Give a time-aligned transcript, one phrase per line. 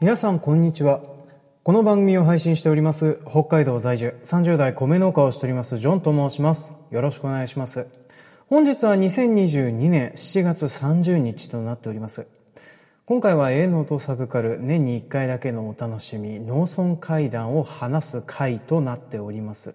[0.00, 1.02] 皆さんこんにちは。
[1.62, 6.74] この番組を配信しております北海道在住30代米農家をしておりますジョンと申します。
[6.90, 7.86] よろしくお願いします。
[8.48, 12.26] 本日は2022年7月30日となっております。
[13.04, 19.74] 今回は A ノートサブカル年に1回だけのお楽しみ農村会談を話す会となっております。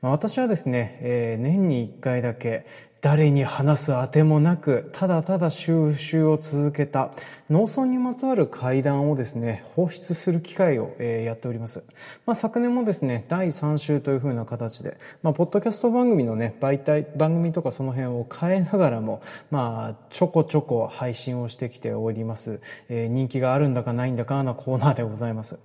[0.00, 2.66] 私はですね、えー、年に1回だけ
[3.00, 7.12] 誰に話すあてもなく、ただただ収集を続けた
[7.48, 11.82] 農村にまつわる会談をですね、放出する機会を、えー、やっております。
[12.26, 22.60] まあ、昨年もですね、第3週というふうな形で、まあ、ポッドキャスト番組のね、媒体、番組とかその辺を変えながらも、まあ、ちょこちょこ配信をしてきております。
[22.90, 25.58] えー、人気があるんだかないんだかなコーナーでございます。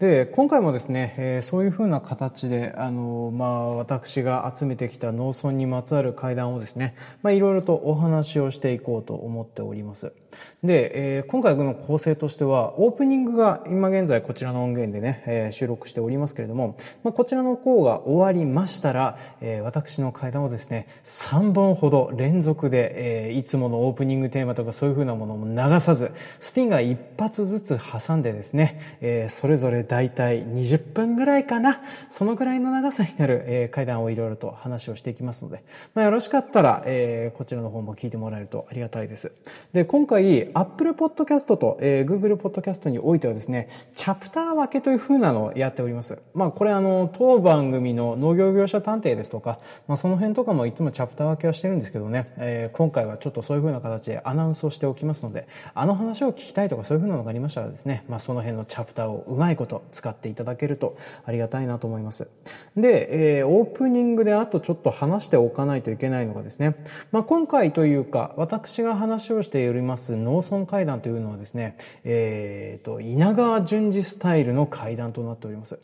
[0.00, 10.14] で、今回もですね、えー、そういうふうな形で、あの、まあ、私が集めてきた農村にまつわる会談をですね、まあ、いろいろとお話をしていこうと思っております。
[10.62, 31.80] で、えー、今回の構成としては、オープニングが今現在こちらの音源でね、えー、収録しておりますけれども、まあ、こちらの方が終わりましたら、えー、私の会談をですね、3本ほど連続で、え、いつものオープニングテーマとかそういうふうなものも流さず、スティンが一発ずつ挟んでですね、え、それぞれ大体20分ぐらいかな。
[32.08, 39.32] そのぐらいの長さになる、えー、会談をいろいろと話をしていきますので、まあ、よろしかったら、え、こちらの方も聞いてもらえるとありがたいです。
[39.72, 40.19] で、今回、
[40.54, 46.18] Apple Podcast と、えー、Google Podcast においてはですね、チャプター分けという風なのをやっております。
[46.34, 62.28] まあ、これあの、当番組の農業業者探偵ですとか、まあ、その辺とかもいつもチャプター分けはしてるんですけどね、えー、今回はちょっとそういう風な形でアナウンスをしておきますので、あの話を聞きたいとかそういう風なのがありましたらですね、まあ、その辺のチャプターをうまいこと使っていただけるとありがたいなと思います。
[62.76, 66.76] で、えー、オープニングであとちょっと話しておかないといけないのがですね、
[67.12, 75.78] まあ、今回というか、私が話をしております農村会談というのはですね、えっ、ー、と、稲川淳二スタイルの会談となっております。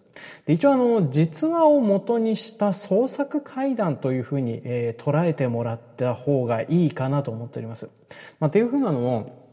[0.46, 7.88] で一応あの、実話を元にした創作会談というふうに、えー、捉えてもらった方がいいかなと思っております。
[8.40, 9.45] まあ、っていうふうなのも、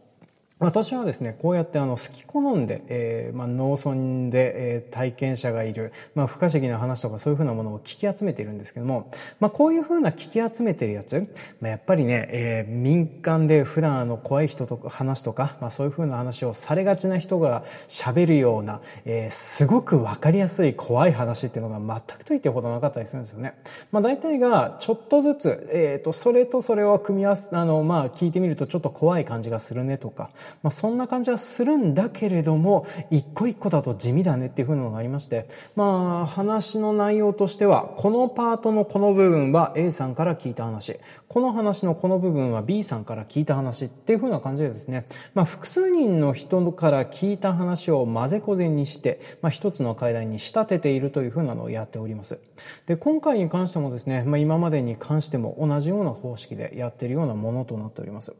[0.60, 11.28] 私はですね、こうやってあの、好き好んで、えー、まあ、農村で、えー、体験者がいる、まあ、不可思議な話とかそういうふうなものを聞き集めているんですけども、まあ、こういうふうな聞き集めてるやつ、
[11.60, 23.56] まあ、やっぱりね、えー、民間で普段あの、怖い人とか話とか、まあ、そういうふうな話をされがちな人が喋るような、えー、すごくわかりやすい怖い話っていうのが全くと言ってほどなかったりするんですよね。
[23.92, 30.30] まあ、大体が、ちょっとずつ、えっ、ー、と、それとそれを組み合わせ、あの、まあ、聞いてみるとちょっと怖い感じがするねとか、
[30.62, 52.40] まあ、そんな感じはするんだけれども一個一個だと地味だねっていうふうなのがありましてまあ話の内容としてはこのパートのこの部分は A さんから聞いた話この話のこの部分は B さんから聞いた話っていうふうな感じでですね、まあ、複数人の人から聞いた話を混ぜこぜにして、まあ、一つの会談に仕立てているというふうなのをやっております。
[52.86, 58.36] で今回に関してもですね、まあ、今までに関しても同じような方式でやっているようなものとなっております。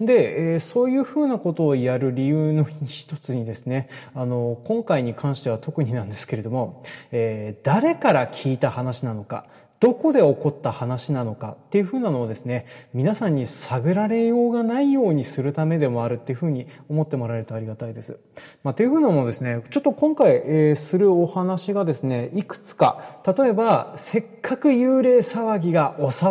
[0.00, 9.46] で、えー、そういうふうなことをやる理由の一つにですね、あの、今回に関しては特になんですけれども、えー、誰から聞いた話なのか、
[9.82, 18.16] どこで起こった話なのかっていうふうなのをですね、皆さんに探られようがないようにするためでもあるっていうふうに思ってもらえるとありがたいです。
[18.62, 26.26] まあ、っていうふうなのもですね、ちょっと今回、えー、するお話がですね、いくつか、例えば、せっかく幽霊騒ぎが収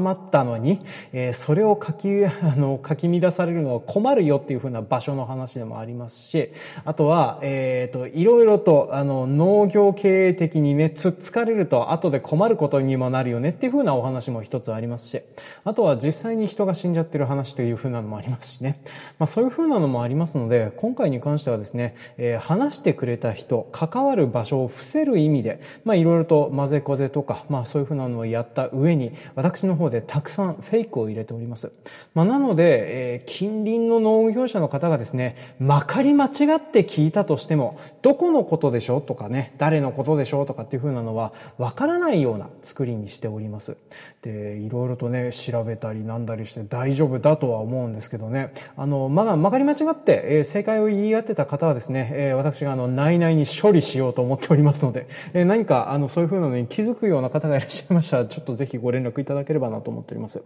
[0.00, 0.80] まったのに、
[1.12, 6.50] えー、それを書き、 あの、書き乱されるのは困るよっていうふうな場所の話でもありますし、
[6.86, 15.20] あとは、えっ、ー、と、いろいろと、あの、農業経営的にね、つっつかれると後で困ることににもなるよねっていう風なお話も一つありますし、
[15.64, 18.80] あとは実際に人が死んじゃってる話という風なのもありますしね。
[19.18, 31.72] まあそういう風なのもありますので、今回に関してはですね、えー、話してくれた人、関わる場所を伏せる意味で、まあいろいろと混ぜこぜとか、まあそういう風なのをやった上に、私の方でたくさんフェイクを入れております。
[32.14, 43.78] まあなので、えー、近隣の農業者の方がですね、まかり間違って聞いたとしても、どこのことでしょうとかね、誰のことでしょうとかっていう風なのは、わからないような作りにしております。
[44.20, 60.42] で、いろいろとね、調べたりなんだりして大丈夫だとは思うんですけどね、あの、まだ、まかり間違って、えー、正解を言い合ってた方はですね、えー、私があの、内々に処理しようと思っておりますので、えー、何か、あの、そういうふうなのに気づくような方がいらっしゃいましたら、ちょっとぜひご連絡いただければなと思っております。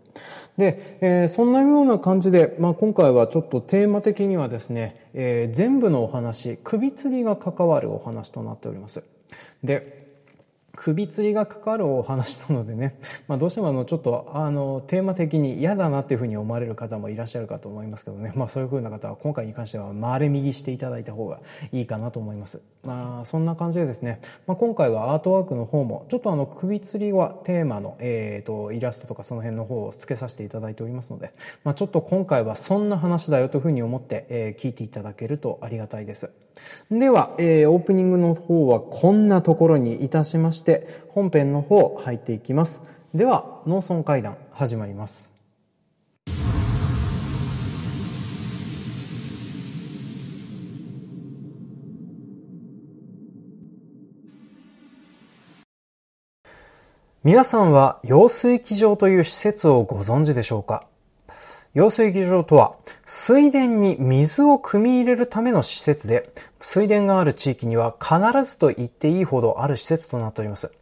[0.57, 9.03] で、えー、そんなような感じで、まあ、今回はちょっとテーマ的にはですね、えー、全部のお話、首吊りが関わるお話となっております。
[9.65, 10.00] で、
[10.77, 12.97] 首吊りがかかるお話なのでね、
[13.29, 21.41] まあ、どうしてもあのちょっとあのテーマ的に嫌だなっていうふうに思われる方もいらっしゃるかと思いますけどね、まあ、そういうふうな方は今回に関しては回れ右していただいた方が
[21.73, 22.61] いいかなと思います。
[22.83, 31.33] まあ、そんな感じでですね、まあ、今回はアートワークの方もちょっとあの首吊りはテーマの、えーと、イラストとかその辺の方を付けさせていただいておりますので、
[31.65, 36.31] まあ、ちょっと今回はそんな話だよというふうに思って、えー、聞いていただけるとありがたいです。
[36.91, 42.83] では、えー、オープニングの方はこんなところにいたしまして本編の方入っていきます。
[43.15, 45.33] では農村会談始まります。
[57.23, 60.90] 皆さんは揚水機場という施設をご存知でしょうか？
[61.73, 62.75] 揚水機場とは、
[63.05, 70.73] 水田に水を汲み入れるための施設で、水田がある地域には必ずと言っていいほどある施設となっております。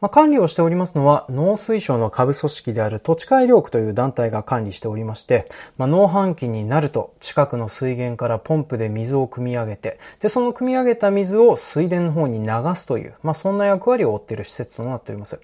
[0.00, 5.48] まあ、管理をしておりますのは農水省の下部組織である土地改良区という団体が管理しておりまして、
[5.78, 15.38] まあ、農繁期になると近くの水源からポンプで水を汲み上げて、で、その汲み上げた水を水田の方に流すという、まあ、そんな役割を負っている施設となっております。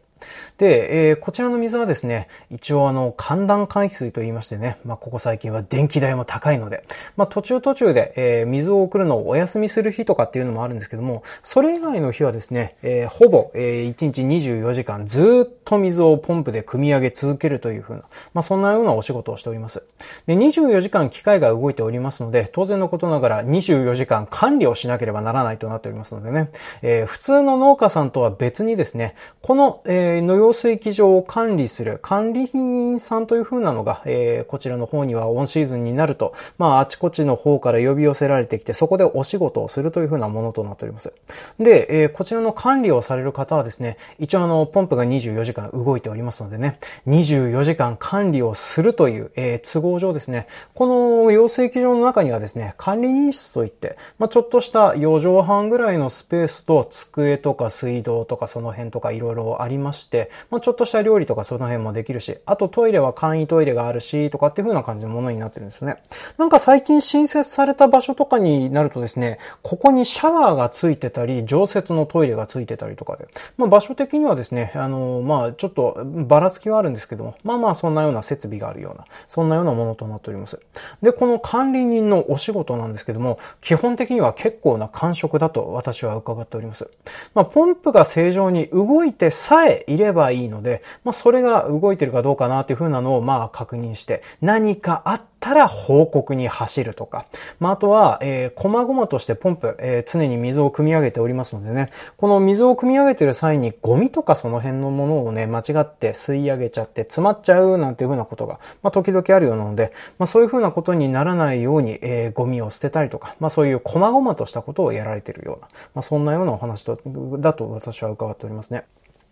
[0.59, 6.85] で、えー、こちらの水はですね、一応あの、寒暖海水と言いましてね、まあ、ここ最近は電気代も高いので、
[7.17, 18.03] まあ、途中途中で、えー、水を送るのをお休みする日とかっていうのもあるんですけども、それ以外の日はですね、えー、ほぼ、えー、1日24時間ずっと水をポンプで汲み上げ続けるというふうな、
[18.33, 19.83] まあ、そんなようなお仕事をしております。
[20.27, 41.13] で、24時間機械が動いておりますので、当然のことながら24時間管理をしなければならないとなっておりますのでね、えー、普通の農家さんとは別にですね、この、えーえー、農用水機場を管理する管理人さんという風なのが、え、こちらの方にはオンシーズンになると、まあ、あちこちの方から呼び寄せられてきて、そこでお仕事をするという風なものとなっております。
[41.59, 66.03] で、え、こちらの管理をされる方はですね、一応あの、ポンプが24時間動いておりますのでね、24時間管理をするという、え、都合上ですね、この養水機場の中にはですね、管理人室といって、まあ、ちょっとした4畳半ぐらいのスペースと机とか水道とかその辺とかいろいろありまして、してまあ、ちょっとした料理とかその辺もできるし、あとトイレは簡易トイレがあるし、とかっていう風な感じのものになってるんですよね。
[66.39, 80.59] なんか最近新設された場所とかになるとですね、ここにシャワーがついてたり、常設のトイレがついてたりとかで、まあ、場所的にはですね、あの、まあ、ちょっとばらつきはあるんですけども、まあまあそんなような設備があるような、そんなようなものとなっております。
[81.03, 86.89] で、この管理人のお仕事なんですけども、基本的には結構な感触だと私は伺っております。
[87.35, 97.27] まあ、ポンプが正常に動いてさえいればいいので、まあ、それが動いてるかどうかなっていう風なのを、まあ、確認して、何かあったら報告に走るとか、
[97.61, 116.99] まあ、あとは、えー、細々としてポンプ、えー、常に水を汲み上げておりますのでね、この水を汲み上げてる際にゴミとかその辺のものをね、間違って吸い上げちゃって詰まっちゃうなんていう風なことが、まあ、時々あるようなので、まあ、そういう風なことにならないように、えー、ゴミを捨てたりとか、まあ、そういう細々としたことをやられてるような、まあ、そんなようなお話と、
[117.39, 118.85] だと私は伺っておりますね。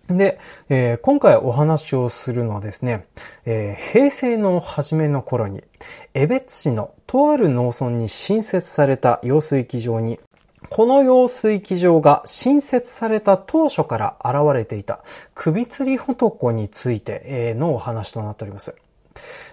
[0.08, 3.06] で、えー、今回お話をするのはですね、
[3.46, 5.64] えー、平成の初めの頃に、
[6.12, 10.20] 江別市のとある農村に新設された用水機場に、
[10.68, 15.04] この用水機場が新設された当初から現れていた
[15.34, 18.74] 首吊り男についてのお話となっております。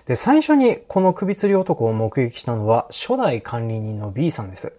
[0.05, 4.73] で、最初にこの首吊り男を目撃したのは初代管理人の B さんです。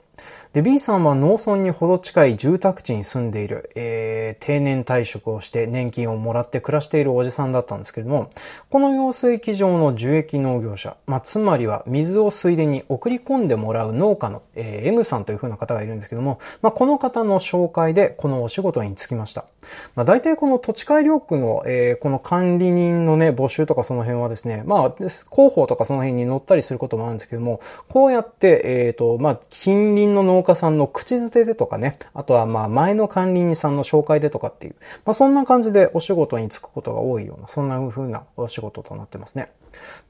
[0.53, 8.31] で、B さんは農村にほど近い住宅地に住んでいる、えー、定年退職をして年金をもらって暮らしているおじさんだったんですけれども、
[8.69, 19.47] この用水機場の受益農業者、まあ、つまりは水を水田に送り込んでもらう農家の、えー、M さんという風な方がいるんですけども、まあ、この方の紹介でこのお仕事に就きました。
[19.95, 39.53] まあ、大体この土地改良区の、えー、この管理人のね、募集とかその辺はですね、まあ、広報とかその辺に載ったりすることもあるんですけども、こうやって、えっ、ー、と、まあ、近隣の農農家さんの口づてでとかね、あとはまあ前の管理人さんの紹介でとかっていう、まあそんな感じでお仕事に就くことが多いような、そんな風なお仕事となってますね。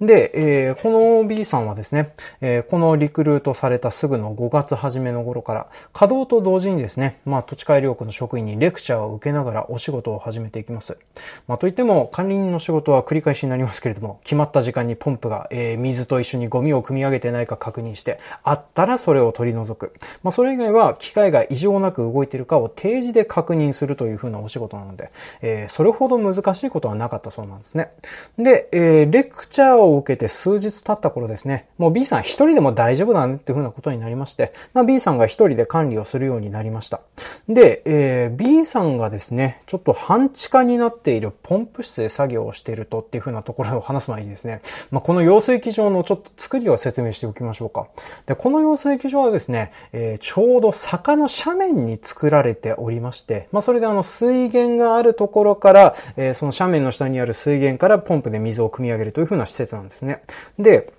[0.00, 0.90] で、えー、こ
[1.22, 10.98] の B さんはですね、えー、このリクルートされたすぐの5月初めの頃から、稼働と同時にですね、まあ土地改良区の職員にレクチャーを受けながらお仕事を始めていきます。
[11.46, 19.92] まあといっても管理人の仕事は繰り返しになりますけれども、決まった時間にポンプが、えー、水と一緒にゴミを組み上げてないか確認して、あったらそれを取り除く。
[20.22, 27.90] まあ、それ以外は機械が異常なく動いているかを定時で確認するというふうなお仕事なので、えー、それほど難しいことはなかったそうなんですね。
[28.38, 37.00] で、えー、レクチャーを受けて数日経った頃ですね、もう B さん一人でも大丈夫だねっていうふうなことになりまして、まあ、B さんが一人で管理をするようになりました。
[37.48, 47.88] で、えー、B さんがですね、ちょっと半地下になっているポンプ室で作業をしているとっていうふうなところを話す前にですね、まあ、この養水機場のちょっと作りを説明しておきましょうか。
[48.26, 60.22] で、この養水機場はですね、えー、ちょうど坂の斜面に作られておりまして、まあ、それであの水源があるところから、えー、その斜面の下にある水源からポンプで水を汲み上げるというふうな施設なんですね。
[60.58, 60.92] で、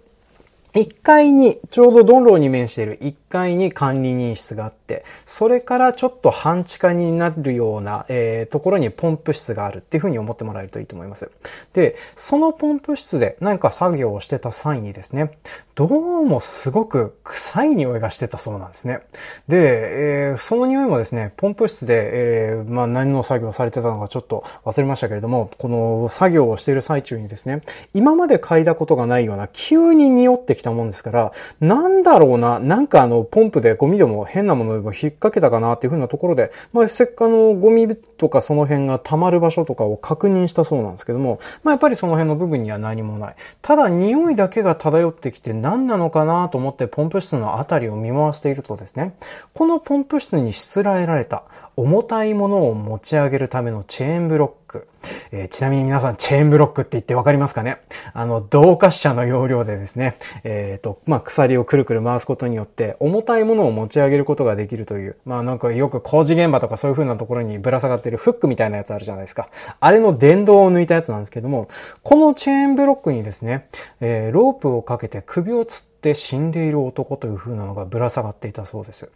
[0.73, 11.29] 1階に、ちょうど道路に面している1階に管理人室があって、それからちょっと半地下になるような、えー、ところにポンプ室があるっていうふうに思ってもらえるといいと思います。
[11.73, 15.37] で、そのポンプ室で何か作業をしてた際にですね、
[15.75, 19.01] どうもすごく臭い匂いがしてたそうなんですね。
[19.47, 27.61] で、えー、その匂いもですね、ポンプ室で、えー、まあ何の作業をされてたのかちょっと忘れましたけれども、この作業をしている最中にですね、
[27.93, 43.35] 今まで嗅いだことがないような急に匂ってきたもんですから、なんだろうな、なんかあの、ポンプでゴミでも変なものでも引っ掛けたかなっていう風なところで、まあ、せっかのゴミとかその辺が溜まる場所とかを確認したそうなんですけども、まあ、やっぱりその辺の部分には何もない。
[43.61, 49.15] ただ、匂いだけが漂ってきて何なのかなと思ってポンプ室のあたりを見回しているとですね、
[49.53, 51.43] このポンプ室にしつらえられた
[51.75, 54.87] 重たいものを持ち上げるためのチェーンブロック、
[55.31, 57.81] えー、ちなみに皆さん、チェーンブロックって言ってわかりますかね？
[58.13, 69.49] あの、動滑車の要領でですね、ええっ、ー、と、まあ、鎖をくるくる回すことによって、重たいものを持ち上げることができるという、まあ、なんかよく工事現場とかそういう風なところにぶら下がってるフックみたいなやつあるじゃないですか。
[69.79, 71.67] あれの電動を抜いたやつなんですけども、
[72.03, 73.67] このチェーンブロックにですね、
[73.99, 79.09] えー、ロープをかけて首をつって死んでいる男という風なのがぶら下がっていたそうです。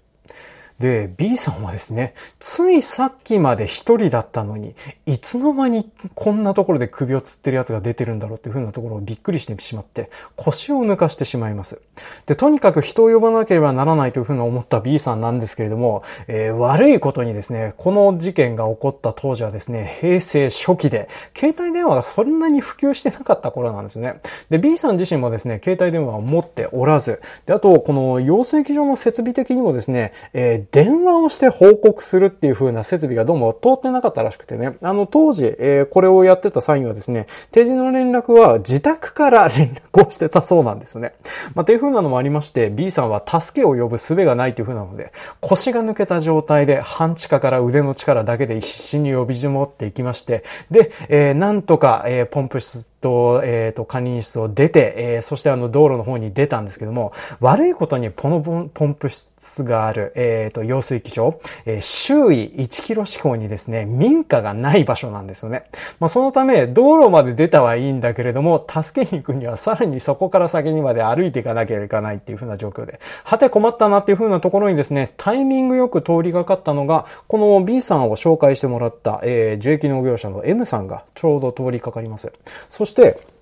[0.80, 4.76] で、B さんはですね、ついさっきまで一人だったのに、
[5.08, 11.82] いつの間にこんなところで首をつってるやつが出てるんだろうっていう風なところをびっくりしてしまって、腰を抜かしてしまいます。
[12.28, 24.22] で、とにかく人を呼ばなければならないという風に思った B さんなんですけれども、えー、悪いことにですね、この事件が起こった当時はですね、平成初期で、携帯電話がそんなに普及してなかった頃なんですよね。
[24.52, 34.78] で、B さん自身もですね、携帯電話を持っておらず、で、あと、この養水機場の設備的にもですね、えー電話をして報告するっていう風な設備がどうも通ってなかったらしくてね。
[34.82, 41.14] あの、当時、えー、これをやってた際にはですね、定時の連絡は自宅から連絡をしてたそうなんですよね。
[41.56, 65.64] まあ、っていう風なのもありまして、B さんは助けを呼ぶ術がないという風なので、腰が抜けた状態で半地下から腕の力だけで必死に呼びじもっていきまして、で、えー、なんとか、えー、ポンプ室と、えっ、ー、と、管理室を出て、えー、そしてあの、道路の方に出たんですけども、悪いことにこのポンプ室がある、えっ、ー、と、用水機場、えー、周囲1キロ四方にですね、民家がない場所なんですよね。
[66.00, 82.34] まあ、そのため、道路まで出たはいいんだけれども、助けに行くにはさらにそこから先にまで歩いていかなければいけないっていう風な状況で、はて困ったなっていう風なところにですね、タイミングよく通りがかったのが、この B さんを紹介してもらった、えー、樹液農業者の M さんがちょうど通りかかります。
[82.70, 83.37] そして、して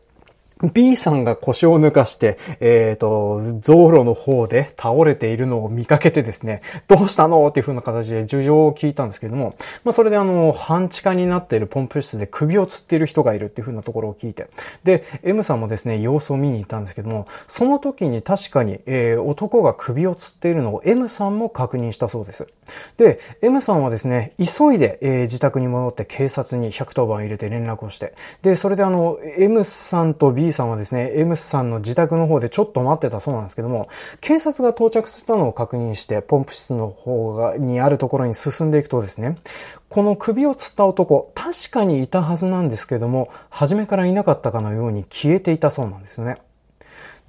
[0.74, 14.48] B さんが腰を抜かして、えっ、ー、と、道路の方で倒れているのを見かけてですね、どうしたのっていう風な形で事情を聞いたんですけれども、まあそれであの、半地下になっているポンプ室で首を吊っている人がいるっていう風なところを聞いて、
[14.86, 22.48] で、M さんもですね、様子を見に行ったんですけども、その時に確かに、えー、男が首を吊っているのを M さんも確認したそうです。
[22.98, 33.88] で、M さんはですね、急いで、えー、自宅に戻って警察に110番入れて連絡をして、で、それであの、M さんと B さんはですね、M さんの自宅の方でちょっと待ってたそうなんですけども、
[34.22, 39.38] 警察が到着したのを確認して、ポンプ室の方が、にあるところに進んでいくとですね、
[39.90, 46.38] この首を吊った男、確かにいたはずなんですけども、初めからいなかったかのように消えていたそうなんですよね。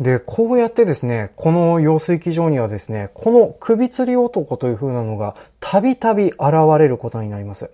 [0.00, 6.38] で、こうやってですね、この用水機場にはですね、この首吊り男という風なのがたびたび現
[6.79, 7.71] れることになります。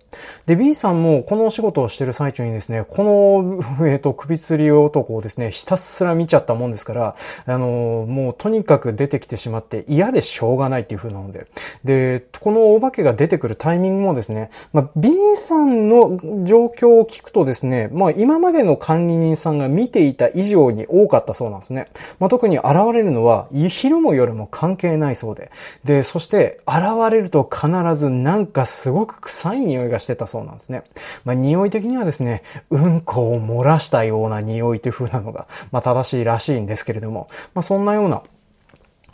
[0.46, 11.48] で、B さんもこのお仕事をしている最中にですね、この、えっ、ー、と、首吊り男をですね、ひたすら見ちゃったもんですから、あの、もうとにかく出てきてしまって嫌でしょうがないっていう風なので。
[11.82, 21.88] で、このお化けが出てくるタイミングもですね、まあ、B さんの状況を聞くとですね、まあ、今までの管理人さんが見ていた以上に多かったそうなんですね。
[22.18, 25.50] まあ、特に現れるのは、昼も夜も関係ないそうで。
[25.84, 30.84] で、そして、現れると必ずなんかすごく臭い匂いがしてたそうなんですね。
[31.24, 38.22] まあ、匂い的にはですね、うんこを漏らしたような匂いという風なのが、まあ、正しいらしいんですけれども、まあ、そんなような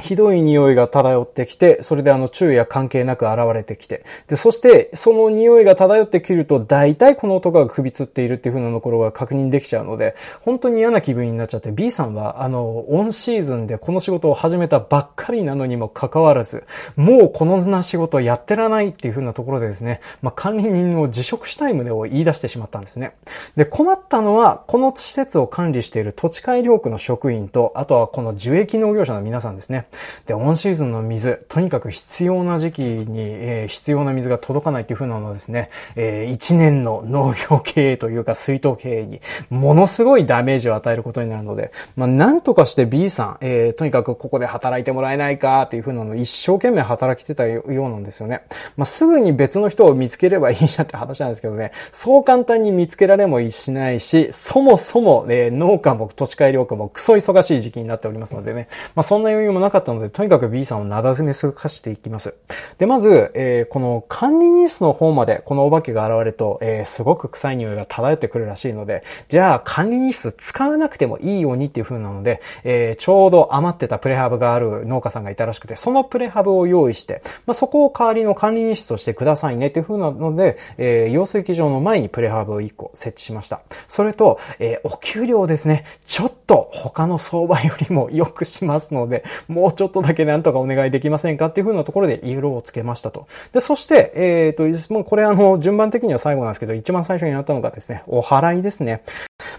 [0.01, 16.65] ひどい匂いが漂ってきて、それであの昼夜関係なく現れてきて、で、そしてその匂いが漂ってくると、大体この男が首つっているっていう風なところが確認できちゃうので、本当に嫌な気分になっちゃって、B さんはあの、オンシーズンでこの仕事を始めたばっかりなのにもかかわらず、
[16.97, 23.13] もうこのな仕事やってらないっていう風なところでですね、まあ、管理人を辞職したい旨を言い出してしまったんですね。
[23.57, 29.88] で、困ったのは、この施設を管理している土地改良区の職員と、あとはこの樹液農業者の皆さんですね。
[30.27, 48.43] で、オンシーズンの水、とにかく必要な時期に、えー、必要な水が届かないっていう風なのはですね、えー、1年の農業経営というか水筒経営にものすごいダメージを与えることになるので、まあ、なんとかして B さん、えー、とにかくここで働いてもらえないかっていう風なのを一生懸命働きてたようなんですよね。
[48.77, 62.35] まあ、すぐに別の人を見つければいいじゃんって話なんですけどね、そう簡単に見つけられもしないし、そもそも、えー、農家も土地改良区もクソ忙しい時期になっておりますのでね、まあ、そんな余裕もなかったので、とにかく B さんをなだめすかしていきます。
[62.79, 83.61] で、まず、えー、この管理ニスの方までこのお化けが現れると、えー、すごく臭い匂いが漂ってくるらしいので、じゃあ管理日数使わなくてもいいようにっていう風なので、えー、ちょうど余ってたプレハブがある農家さんがいたらしくて、そのプレハブを用意して、まあ、そこを代わりの管理日数としてくださいねっていう風なので、えー、養水機場の前にプレハブを1個設置しました。
[83.87, 85.85] それと、え、お給料ですね。
[86.05, 93.29] ちょっと他の相場よりも良くしますので、 もうちょっとだけなんとかお願いできませんかっていう風なところで色をつけましたと。
[93.53, 99.03] で、そして、えっ、ー、と、もうこれあの、順番的には最後なんですけど、一番最初にやったのがですね、お払いですね。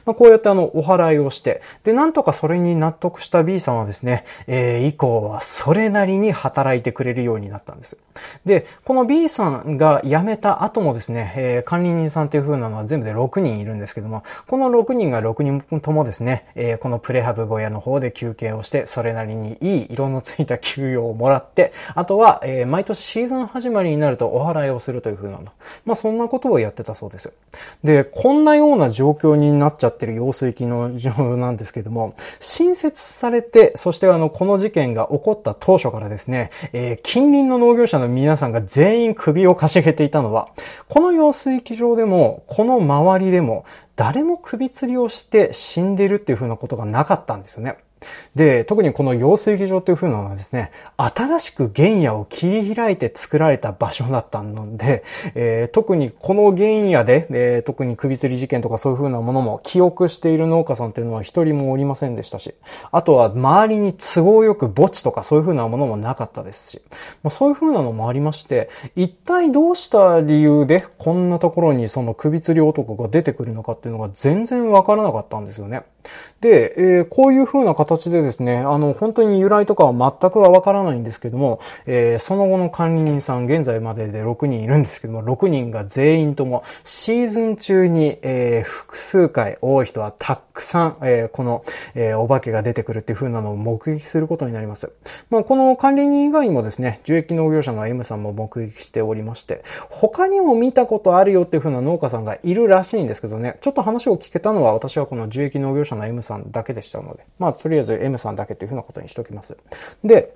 [0.06, 7.98] まあ、こうやってあの、お払いをして、で、なんとかそれに納得した B さんはですね、えー、以降はそれなりに働いてくれるようになったんです。
[8.46, 25.46] で、この B さんが辞めた後もですね、えー、管理人さんっていう風なのは全部で6人いるんですけども、この6人が6人ともですね、えー、このプレハブ小屋の方で休憩をして、それなりにいい色のついた給与をもらって、あとは、えー、毎年シーズン始まりになるとお払いをするという風なの。
[25.86, 27.32] まあ、そんなことをやってたそうです。
[27.84, 40.50] で、こんなような状況になっちゃってる用水機の状況なんですけども、新設されて、そしてあの、この事件が起こった当初からですね、えー、近隣の農業者の皆さんが全員首をかしげていたのは、
[40.88, 43.66] この用水機場でも、この周りでも、
[43.96, 47.78] 誰も首吊りをして死んでるっていうふうなことがなかったんですよね。
[48.36, 55.04] で、特にこの養水機場という風なのはですね、新しく原野を切り開いて作られた場所だったので、
[55.36, 62.54] えー、特にこの原野で、えー、特に首吊り事件とかそういう風なものも記憶している農家さんっていうのは一人もおりませんでしたし、
[62.92, 66.82] あとは周りに都合よく墓地とかそういう風なものもなかったですし、
[67.24, 75.84] まあ、そういう風なのもありまして、一体どうした理由でこんなところにその首吊り男が出てくるのかっていうのが全然わからなかったんですよね。
[76.42, 91.64] で、えー、こういう風な形でですね、あの、本当に由来とかは全くはわからないんですけども、えー、その後の管理人さん、現在までで6人いるんですけども、6人が全員ともシーズン中に、えー、複数回、多い人はたくさん、えー、この、
[91.96, 94.92] えー、お化けが出てくるっていう風なのを目撃することになります。
[95.30, 109.58] まあ、この管理人以外にもですね、樹液農業者の M さんも目撃しておりまして、他にも見たことあるよっていう風な農家さんがいるらしいんですけどね、ちょっと話を聞けたのは私はこの樹液農業者の M さんだけでしたので、まあ、とりあえず M さんだけという風なことにしておきます。
[110.04, 110.34] で、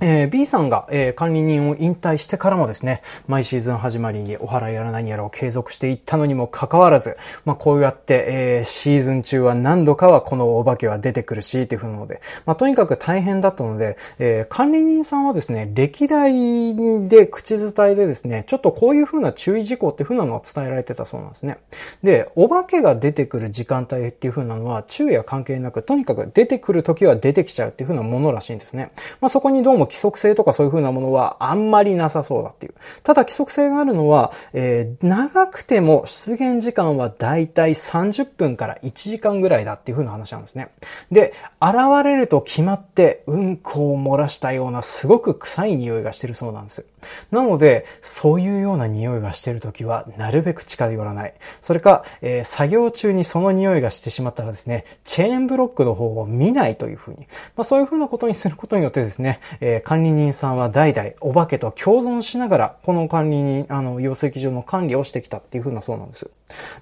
[0.00, 16.74] えー、B さんが、えー、管理人を引退してからもですね、毎シーズン始まりにお払いやら何やらを継続していったのにもかかわらず、まあこうやって、えー、シーズン中は何度かはこのお化けは出てくるし、っていうふうなので、まあとにかく大変だったので、えー、管理人さんはですね、歴代
[17.08, 21.58] で口伝えでですね、ちょっとこういうふうな注意事項っていうふうなのを伝えられてたそうなんですね。
[22.02, 28.90] で、お化けが出てくる時間帯っていうふうなのは、昼夜関係なく、とにかく出てくる時は出てきちゃうっていうふうなものらしいんですね。
[29.20, 32.74] まあそこにどうも規則性とかそういう風なものはあんまりなさそうだっていう。
[33.02, 40.68] ただ規則性があるのは、えー、長くても出現時間はだいたい30分から1時間ぐらいだっていう風な話なんですね。
[41.10, 46.84] で、現れると決まってうんこを漏らしたようなすごく臭い匂いがしてるそうなんです。
[47.30, 51.34] なので、そういうような匂いがしてるときは、なるべく近寄らない。
[51.60, 57.26] それか、えー、作業中にその匂いがしてしまったらですね、チェーンブロックの方を見ないというふうに。
[57.56, 66.28] まあ、そういうふうなことにすることによってですね、えー、管理人さんは代々お化けと共存しながら、この管理人、あの、養成機場の管理をしてきたっていうふうなそうなんです。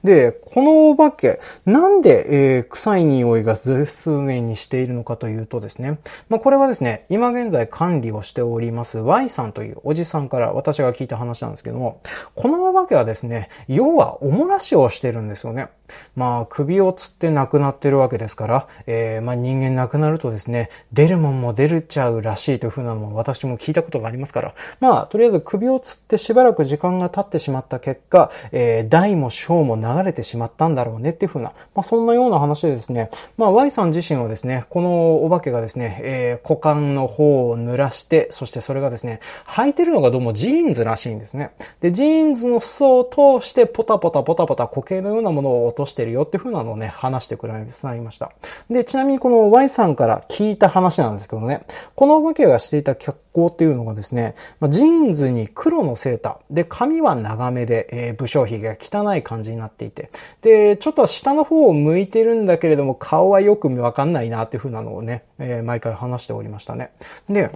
[0.05, 12.01] で、このお化け、なんで、えー、臭い匂いが数年にしているのかというとですね、まあ、これはですね、今現在管理をしております Y さんというおじさんさんから私が聞いた話なんですけども、
[12.35, 15.69] このお化けはですね、要はおもらしをしてるんですよね。
[16.17, 41.53] まあ、首をつって亡くなってるわけですから、えー、まあ人間亡くなるとですね、出るもんも出るちゃうらしいというふうなのも私も聞いたことがありますから、まあ、とりあえず首をつってしばらく時間が経ってしまった結果、えー、大も小も流れてしまったんだろうねっていうふうな、まあそんなような話でですね、まあ Y さん自身はですね、このお化けがですね、えー、股間の方を濡らして、そしてそれがですね、履いてるのがどうもジーンズらしいんですね。
[41.81, 48.33] で、ジーンズの裾を通してポタポタポタポタ固形のようなものを落としてるよっていうふうなのをね、話してくれました。
[48.69, 60.11] で、ちなみにこの Y さんから聞いた話なんですけどね、このお化けがしていた格好っていうのがですね、まあ、ジーンズに黒のセーター、で、髪は長めで、えー、無精髭が汚い感じになっていて、
[60.43, 66.93] で、ちょっと下の方を向いてるんだけれども、顔はよくわかんないなっていうふうなのをね、えー、毎回話しておりましたね。
[67.29, 67.51] で、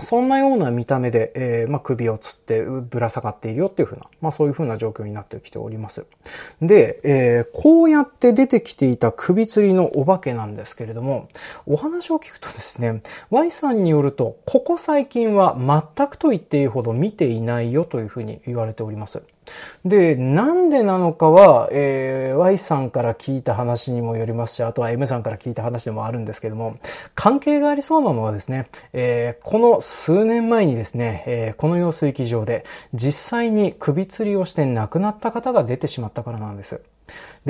[0.00, 6.06] そんなような見た目で、えー、まあ、首をつってぶら下がっているよっていうふうな、まあ、そういうふうな状況になってきております。
[6.60, 11.28] で、えー、こうやって出てきていた首吊りのお化けなんですけれども、
[11.66, 19.22] お話を聞くとですね、Y さんによると、ここ最近は全くと言っていいほど見ていないよというふうに言われております。
[19.84, 26.78] で、なんでなのかは、えー、Y さんから聞いた話にもよりますし、あとは M さんから聞いた話でもあるんですけども、
[27.14, 36.80] 関係がありそうなのはですね、えー、この数年前にですね、えー、この用水機場で実際に首吊りをして亡くなった方が出てしまったからなんです。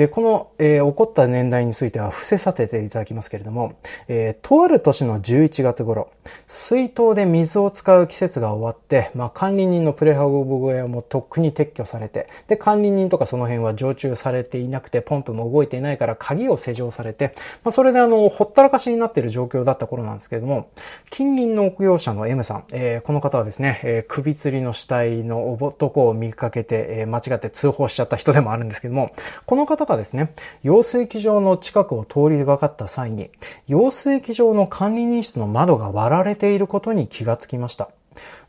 [0.01, 3.75] で、この、えー、起こった年代については伏せさせていただきますけれども、
[4.07, 6.09] えー、とある年の11月頃、
[6.47, 20.71] 水筒で水を使う季節が終わって、まあ、管理人のプレハブ小屋もとっくに撤去されて、で、管理人とかその辺は常駐されていなくて、ポンプも動いていないから鍵を施錠されて、まあ、それであの、ほったらかしになっている状況だった頃なんですけれども、
[21.11, 29.11] 近隣の屋用者の M さん、えー、この方はですね、えー、首吊りの死体の男を見かけて、えー、間違って通報しちゃった人でもあるんですけども、
[29.45, 33.29] この方がですね、用水機場の近くを通りがかった際に、
[33.67, 37.89] 用水機場の管理人室の窓が割られていることに気がつきました。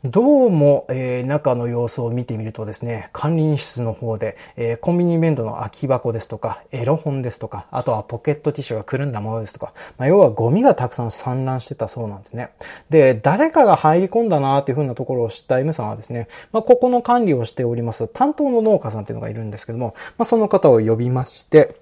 [0.03, 12.49] どうも、えー、中の様子を見てみるとですね、管理室の方で、えー、コンビニ弁当の空き箱ですとか、エロ本ですとか、あとはポケットティッシュがくるんだものですとか、まあ、要はゴミがたくさん散乱してたそうなんですね。
[12.89, 21.77] で、誰かが入り込んだなーっていう風なところを知った M さんはですね、まあ、ここの管理をしております担当の農家さんっていうのがいるんですけども、まあ、その方を呼びまして、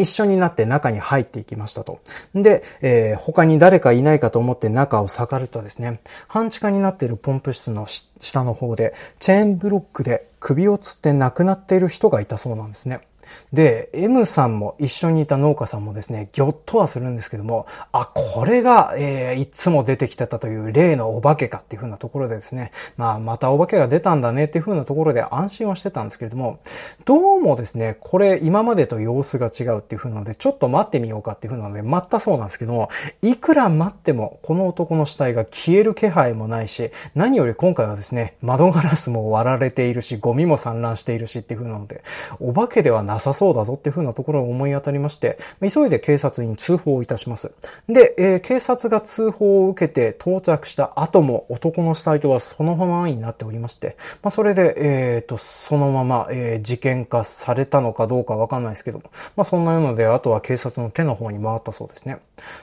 [0.00, 2.00] 一緒になって中に入っていきましたと。
[2.34, 13.00] で、えー、他に誰かいないかと思って中を下がるとですね、半地下になっているポンプ室の下の方で、チェーンブロックで首をつって亡くなっている人がいたそうなんですね。
[13.52, 26.60] で、M さんも一緒にいた農家さんもですね、ぎょっとはするんですけども、あ、これが、えー、いつも出てきてたという例のお化けかっていう風なところでですね、まあ、またお化けが出たんだねっていう風なところで安心はしてたんですけれども、
[27.04, 32.90] どうもですね、これ今までと様子が違うっていう風なので、ちょっと待ってみようかっていう風なので、待ったそうなんですけども、
[33.22, 42.02] いくら待っても、この男の死体が消える気配もないし、何より今回はですね、窓ガラスも割られているし、ゴミも散乱しているしっていう風なので、
[42.40, 47.52] お化けではなさそうだぞっていう風なところを思い当たりまして、急いで警察に通報いたします。
[47.88, 62.18] で、えー、警察が通報を受けて到着した後も男の死体とはそのままになっておりまして、まあ、それで、えっ、ー、と、そのまま、えー、事件化されたのかどうかわかんないですけども、まあ、そんなようなので、あとは警察の手の方に回ったそうですね。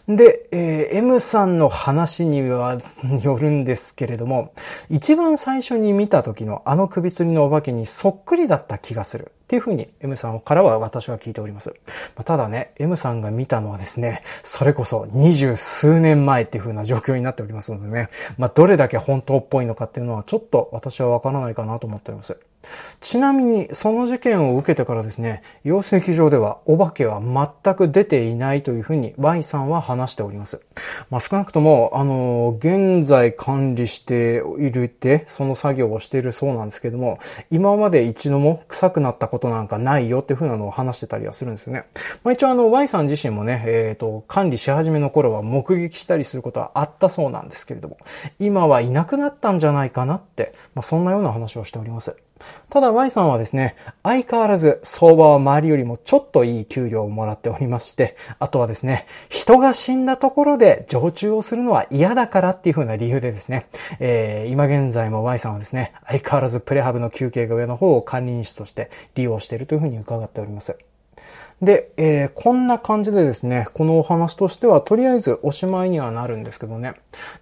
[0.08, 2.78] で、えー、M さんの話には
[3.22, 4.54] よるんですけれども、
[4.90, 9.32] 一番最初に見た時のあの首吊りのお化けにそっくりだった気がする。
[9.46, 11.76] っていうふうに M さんからは私は聞いております。
[12.26, 22.40] ただね、M さんが見たのはですね、それこそ二十数年前っていうふうな状況になっておりますのでね、まあ、どれだけ本当っぽいのかっていうのはちょっと私はわからないかなと思っております。
[23.02, 30.62] ちなみに、その事件を受けてからですね、養成機場ではお化けは全く出ていないというふうに Y さんは話しております。
[31.10, 37.20] まあ、少なくとも、あの、現在管理しているって、その作業をしているそうなんですけども、
[37.52, 41.86] 今まで一度も臭くなったことなんかないよっていうふうなのを話してたりはするんですよね。
[42.24, 47.98] まあ、一応あの、Y さん自身もね、えっ、ー、と、管理し始めの頃は目撃したりすることはあったそうなんですけれども、
[48.40, 52.16] 今はいなくなったんじゃないかなって、まあ、そんなような話をしております。
[52.70, 63.68] ただ Y さんはですね、相変わらず相場は周りよりもちょっといい給料をもらっておりまして、あとはですね、人が死んだところで常駐をするのは嫌だからっていう風な理由でですね、
[64.00, 70.78] えー、今現在も Y さんはですね、相変わらずプレハブの休憩が上の方を管理人士として利用しているという風に伺っております。
[71.62, 76.94] で、えー、こんな感じでですね、このお話としては、とりあえずおしまいにはなるんですけどね。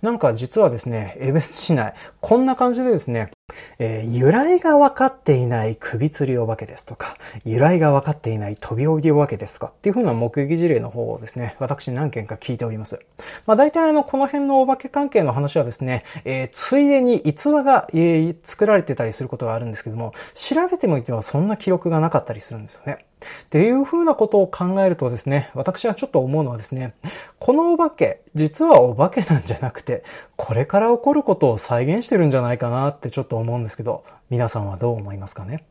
[0.01, 3.31] なんか実はですね、江別市内、こんな感じでですね、
[3.79, 12.99] えー、由来が分かっていない首吊りお化けですとか、由来が分かっていない飛び降りお化けですかっていう風な目撃事例の方をですね、私何件か聞いております。
[13.45, 23.05] まあ大体あの、この辺のお化け関係の話はですね、えー、ついでに逸話が、えー、作られてたりすることがあるんですけども、調べてもいてもそんな記録がなかったりするんですよね。
[23.43, 26.93] っていう風なことを考えるとですね、私はちょっと思うのはですね、
[27.39, 30.03] このお化け、実はお化けなんじゃなくて、
[30.35, 35.65] これから起こることを再現してるんじゃないかなってちょっと思うんですけど、皆さんはどう思いますかね？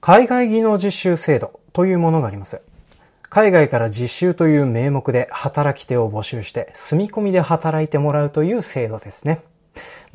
[0.00, 2.62] 海外技能実習制度というものがあります。
[3.28, 9.40] 海外から実習という名目で働き手を募集して住み込みで働いてもらうという制度ですね。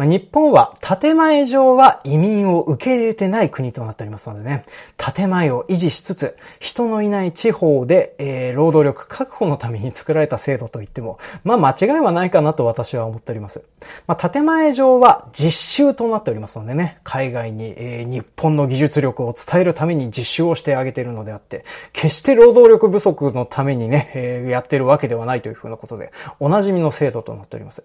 [0.01, 4.65] ま、日本は建前上は移民を受け入れてない国となっておりますのでね、
[4.97, 13.63] 建前を維持しつつ、人のいない地方で、えー、労働力確保のために作られた制度といっても、まあ間違いはないかなと私は思っております。
[14.07, 27.83] まあ、建前上は実習となっておりますのでね、海外に、えー、日本の技術力を伝えるために実習をしてあげているのであって、決して労働力不足のためにね、えー、やってるわけではないというふうなことで、おなじみの制度となっております。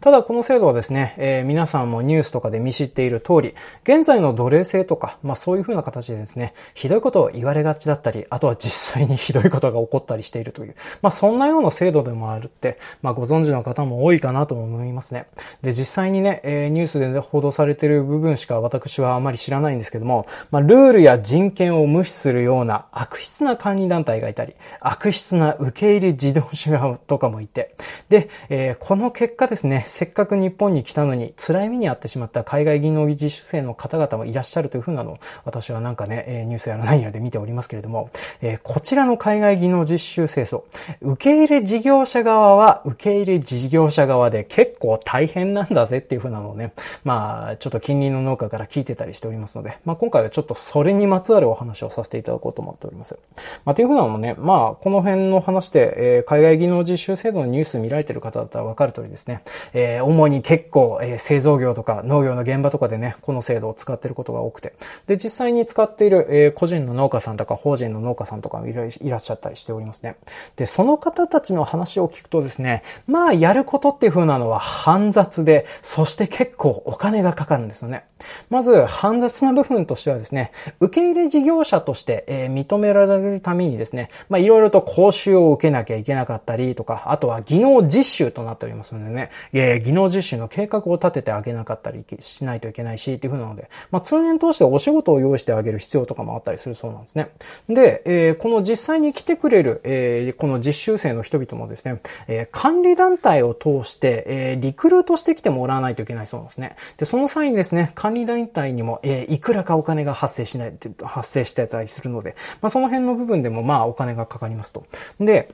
[0.00, 15.28] ただこの制度はですね、えー、皆さんもニュースとかで見知っている通り、現在の奴隷制とか、まあそういう風な形でですね、ひどいことを言われがちだったり、あとは実際にひどいことが起こったりしているという、まあそんなような制度でもあるって、まあご存知の方も多いかなと思いますね。
[15.62, 27.74] で、実際にね、えー、ニュースで、ね、報道されている部分しか私はあまり知らないんですけども、まあルールや人権を無視するような悪質な管理団体がいたり、悪質な受け入れ自動車とかもいて、
[28.10, 38.10] で、えー、この結果ですね、せっかく日本に来たのに辛い目に遭ってしまった海外技能実習生の方々もいらっしゃるというふうなのを私はなんかね、ニュースやら何やらで見ておりますけれども、
[38.42, 40.64] えこちらの海外技能実習生層、
[41.02, 46.72] 受け入れ事業者側は受け入れ事業者側で結構大変なんだぜっていうふうなのをね、
[47.04, 53.18] まあ、ちょっと近隣の農家から聞いてたりしておりますので、まあ今回はちょっとそれにまつわるお話をさせていただこうと思っております。
[53.64, 59.42] まあというふうなのもね、まあこの辺の話で、え、海外技能実習制度のニュース見られている方だったらわかる通りですね、
[59.74, 64.74] え、主に結構、えー、製造業とか農業の現場とかでね、この制度を使ってることが多くて。
[65.08, 70.18] で、実際に使っている、えー、個人の農家さんとか法人の農家さんとかもいらっしゃったりしておりますね。
[70.54, 78.04] で、その方たちの話を聞くとですね、まあ、やることっていう風なのは煩雑で、そして結構お金がかかるんですよね。
[78.48, 97.30] まず、煩雑な部分としてはですね、受け入れ事業者として、えー、認められるためにですね、まあ、いろいろと講習を受けなきゃいけなかったりとか、あとは技能実習となっておりますのでね、えー、技能実習の計画を立ててあげなかったりしないといけないし、っていう風なので、まあ、通年通してお仕事を用意してあげる必要とかもあったりするそうなんですね。
[97.68, 106.76] で、えー、この実際に来てくれる、えー、この実習生の人々もですね、えー、管理団体を通して、えー、リクルートしてきてもらわないといけないそうなんですね。
[106.96, 114.84] で、その際にですね、管理団体にも、えー、いくらかお金が発生しない、発生してたりするので、まあ、その辺の部分でも、まあ、お金がかかりますと。
[115.20, 115.50] で、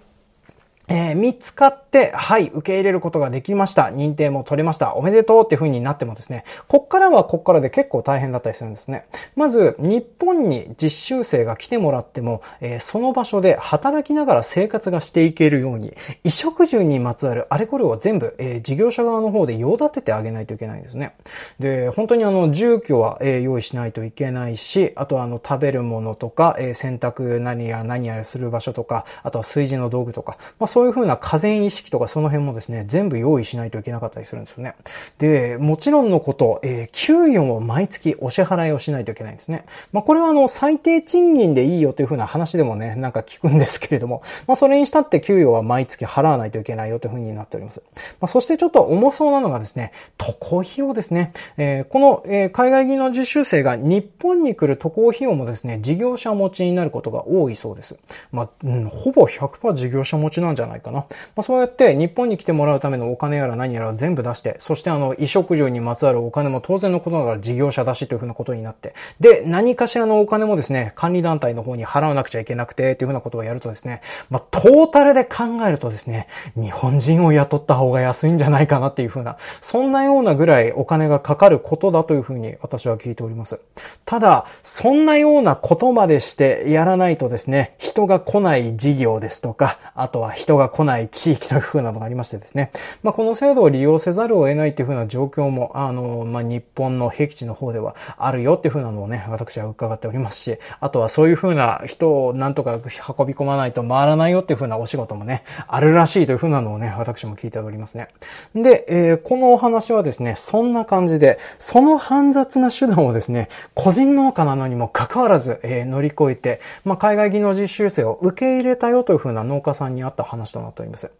[0.93, 3.85] えー、見つかって、はい、受け入れることができました。
[3.85, 4.95] 認定も取れました。
[4.95, 9.07] おめでとうっていう風になってもですね、こっからはこっからで結構大変だったりするんですね。
[9.35, 21.15] まず、日本に実習生が来てもらっても、えー、その場所で働きながら生活がしていけるように、衣食住にまつわるあれこれを全部、えー、事業者側の方で用立ててあげないといけないんですね。
[21.59, 34.75] で、本当にあの、住居は、えー、用意しないといけないし、あとはあの、食べるものとか、えー、洗濯何や何やする場所とか、あとは炊事の道具とか、まあそういうふうな家電意識とかその辺もですね、全部用意しないといけなかったりするんですよね。
[35.19, 39.65] で、もちろんのこと、えー、給与を毎月お支払いをしないといけないんですね。
[39.93, 47.81] まあ、これはあの、最低賃金でいいよというふうな話でもね、なんか聞くんですけれども、まあ、それにしたって給与は毎月払わないといけないよというふうになっております。
[48.21, 51.31] まあ、そしてちょっと重そうなのがですね、渡航費用ですね。
[51.59, 57.97] えー、この、えー、海外技能実習生が日本に来る渡航費用もですね、事業者持ちになることが多いそうです。
[58.33, 61.01] まあ、うん、ほぼ100%事業者持ちなんじゃないないかな。
[61.01, 61.07] ま
[61.37, 83.61] あ、そうやって日本に来てもらうためのお金やら何やら全部出して、そしてあの、衣食住にまつわるお金も当然のことながら事業者だしというふうなことになって、で、何かしらのお金もですね、管理団体の方に払わなくちゃいけなくて、というふうなことをやるとですね、まあ、トータルで考えるとですね、日本人を雇った方が安いんじゃないかなっていうふうな、そんなようなぐらいお金がかかることだというふうに私は聞いております。
[84.05, 92.71] ただ、そんなようなことまでしてやらないとですね、人が来ない事業ですとか、あとは人が来ない地域というふうなのがありましてですね、
[93.03, 102.81] まあ、この制度を利用せざるを得ないっていうふうな状況も、あの、まあ、日本の僻地の方ではあるよっていうふうなのをね、私は伺っておりますし、あとはそういうふうな人をなんとか運
[103.27, 108.09] び込まないと回らないよっていうふうなお仕事もね、あるらしいというふうなのをね、私も聞いておりますね。
[108.55, 121.11] で、えー、このお話はですね、そんな感じで、その煩雑な手段をですね、個人農家なのにもかかわらず、えー、乗り越えて、まあ、海外技能実習生を受け入れたよというふうな農家さんにあった話となっております。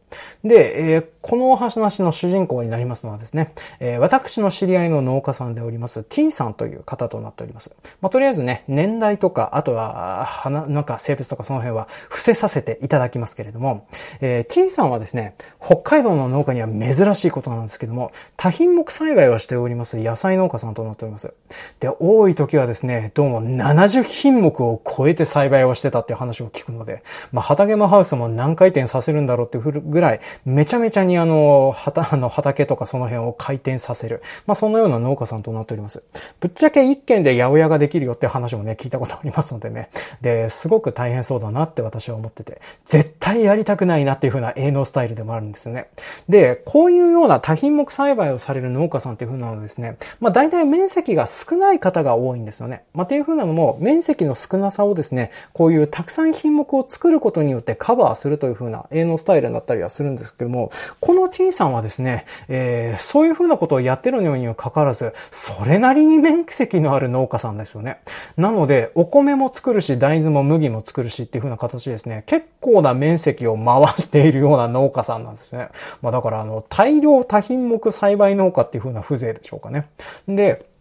[0.45, 7.71] で、えー、このお話の主人公になりますのはですね、えー、私の知り合いの農家さんでおります T さんという方となっております。
[8.01, 13.87] まあ、とりあえずね、年代とか、あとは、花、なんか性別とかその辺は伏せさせていただきますけれども、
[14.21, 21.33] えー、T さんはですね、北海道の農家には珍しいことなんですけども、多品目栽培をしております野菜農家さんとなっております。
[21.81, 30.02] で、多い時はですね、どうも70品目を超えて栽培をしてたっていう話を聞くので、まあ、畑間ハウスも何回転させるんだろうっていうぐらい、
[30.45, 34.23] めちゃめちゃにあの、畑、あの、畑とかその辺を回転させる。
[34.47, 36.03] まあ、そんなような農家さんとなっております。
[36.41, 39.89] ぶっちゃけ一軒で八百屋ができるよって話もね、聞いたことありますのでね。
[40.21, 45.89] で、すごく大変そうだなって私は思ってて、絶対やりたくないなっていう風な営農スタイルでもあるんですよね。
[46.29, 52.85] で、こういうような多品目栽培をされる農家さんっていう風なのですね、まあ大体面積が少ない方が多いんですよね。
[52.95, 68.01] まあっていう風なのも、面積の少なさをですね、こういうたくさん品目を作ることによってカバーするという風な営農スタイルになったりはするんですけども、この T さんはですね、えー、そういう風なことをやってるのにもかかわらず、それなりに面積のある農家さんですよね。
[68.37, 75.69] なので、お米も作るし、大豆も麦も作るしっていう風な形ですね、結構な面積を回しているような農家さんなんですね。
[76.01, 79.89] まあだからあの、大量多品目栽培農家っていう風な風情でしょうかね。
[80.27, 80.72] で、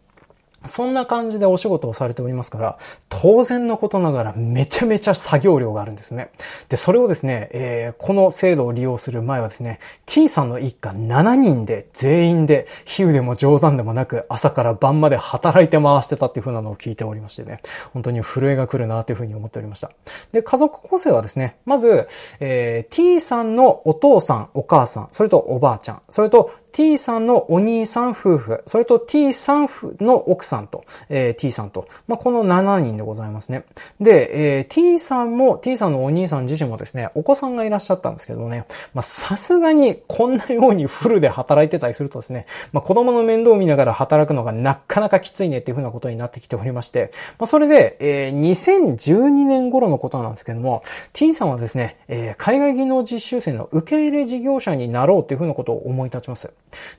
[0.66, 2.78] そんな感じでお仕事をされておりますから、
[3.10, 6.32] 当然のことながらめちゃめちゃ作業量があるんですね。
[6.70, 17.62] で、それをですね、えー、この制度を利用する前はですね、T さんの一家7人で全員で、比喩でも冗談でもなく朝から晩まで働いて回してたっていう風なのを聞いておりましてね、
[17.94, 19.92] 本当に震えが来るなという風に思っておりました。
[20.32, 22.08] で、家族構成はですね、まず、
[22.40, 33.66] えー、T さんのお父さん、お母さん、それとおばあちゃん、それと T さんのお兄さん夫婦、それと T さん夫の奥さんと、えー、T さんと、まあ、この7人でございますね。
[34.00, 56.54] で、えー、T さんも、T さんのお兄さん自身もですね、お子さんがいらっしゃったんですけどね、ま、さすがにこんなようにフルで働いてたりするとですね、まあ、子供の面倒を見ながら働くのがなかなかきついねっていうふうなことになってきておりまして、まあ、それで、えー、2012年頃のことなんですけども、T さんはですね、えー、海外技能実習生の受け入れ事業者になろうっていうふうなことを思い立ちます。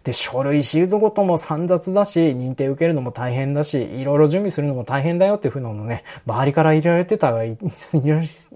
[0.05, 7.33] で、書類シーズごとも散雑だし、認定受けるのも大変だし、いろいろ準備するのも大変だよっていうふうなのね、周りから言われてた、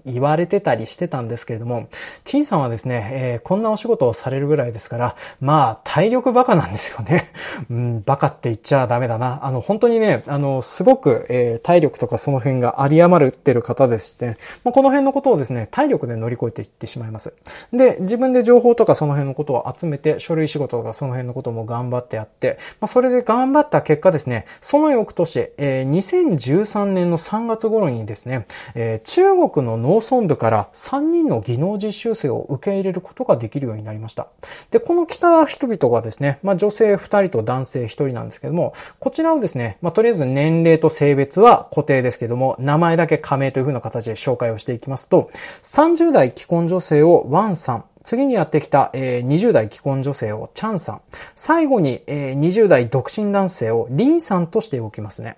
[0.05, 1.87] 言われてたりしてたんですけれども、
[2.23, 7.31] T さんはですね、えー、こんなお仕事をされるぐらいですから、まあ、体力バカなんですよね。
[7.69, 9.39] うん、バカって言っちゃダメだな。
[9.43, 17.33] あの、本当にね、あの、すごく、えー、体力とかその辺が有り余るってる方でして、まあ、この辺のことをですね、体力で乗り越えていってしまいます。
[17.73, 34.27] で、自分で情報とかその辺のことを集めて、書類仕事とかその辺のことも頑張ってやって、まあ、それで頑張った結果ですね、その翌年、えー、2013年の3月頃にですね、えー、中国の農村部から3人の技能実習生を受け入れることができるようになりました。
[34.71, 45.29] で、この来た人々がですね、まあ、女性2人と男性1人なんですけども、こちらをですね、まあ、とりあえず年齢と性別は固定ですけども、名前だけ加盟という風な形で紹介をしていきますと、
[45.61, 51.01] 30代既婚女性をワンさん、次にやってきた、えー、20代既婚女性をチャンさん。
[51.35, 55.35] 最後に、えー、20代独身男性をリンさんとしておきますね。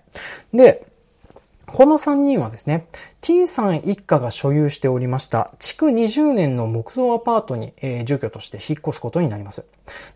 [0.54, 0.86] で、
[1.66, 2.86] この3人はですね、
[3.22, 9.66] T さん一家が所有しておりました、築20年の木造アパートに、えー、住居として引っ越すことになります。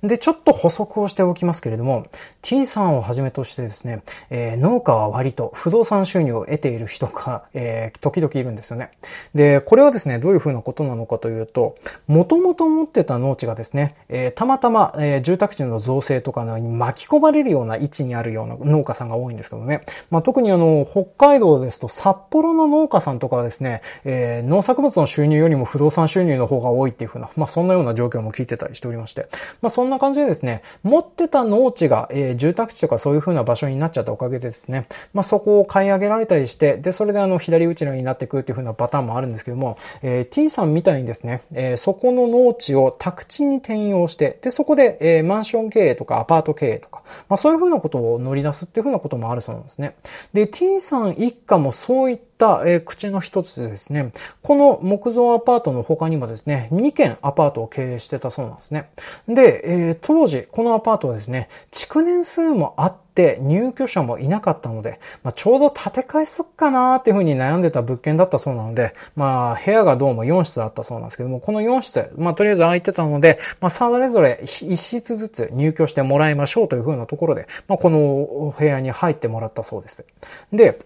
[0.01, 2.05] で、ちょっと補足をしておきますけれども、
[2.41, 8.91] T さんをはじめとしてですね、えー、農家は割と不動産収入を得ている人が、えー、時々いるんですよね。
[9.35, 11.75] で、これはですね、どういうふうなことなのかというと、
[12.07, 19.81] もともと持ってた農地がですね、えー、たまたま、えー、住宅地の造成とかに巻き込まれるような位置にあるような農家さんが多いんですけどね。
[20.09, 29.27] まあ、特にあの、北海道道ですと札幌の農家さんとかはですね、えー、農作物の収入よりも不動産収入の方が多いっていうふうな、まあそんなような状況も聞いてたりしておりまして、
[29.61, 49.95] まあそんな感じでですね、持ってた農地が、えー、住宅地とかそういうふうな場所になっちゃったおかげでですね、まあそこを買い上げられたりして、で、それであの左打ちのようになってくるっていうふうなパターンもあるんですけども、えー、T さんみたいにですね、えー、そこの農地を宅地に転用して、で、そこで、えー、マンション経営とかアパート経営とか、まあそういうふうなことを乗り出すっていうふうなこともあるそうなんですね。
[50.33, 52.32] で、T さん一家もそういった、
[52.65, 58.89] え、口の一つでですね、この木造アパートの他にもですね、2軒アパートを経営してたそうなんですね。
[59.27, 80.03] で、え、当時、このアパートはですね、築年数もあって入居者もいなかったので、まあ、ちょうど建て替えすっかなーっていうふうに悩んでた物件だったそうなので、まあ、部屋がどうも4室あったそうなんですけども、この4室、まあ、とりあえず空いてたので、まあ、それぞれ1室ずつ入居してもらいましょうというふうなところで、まあ、この部屋に入ってもらったそうです。
[80.51, 80.79] で、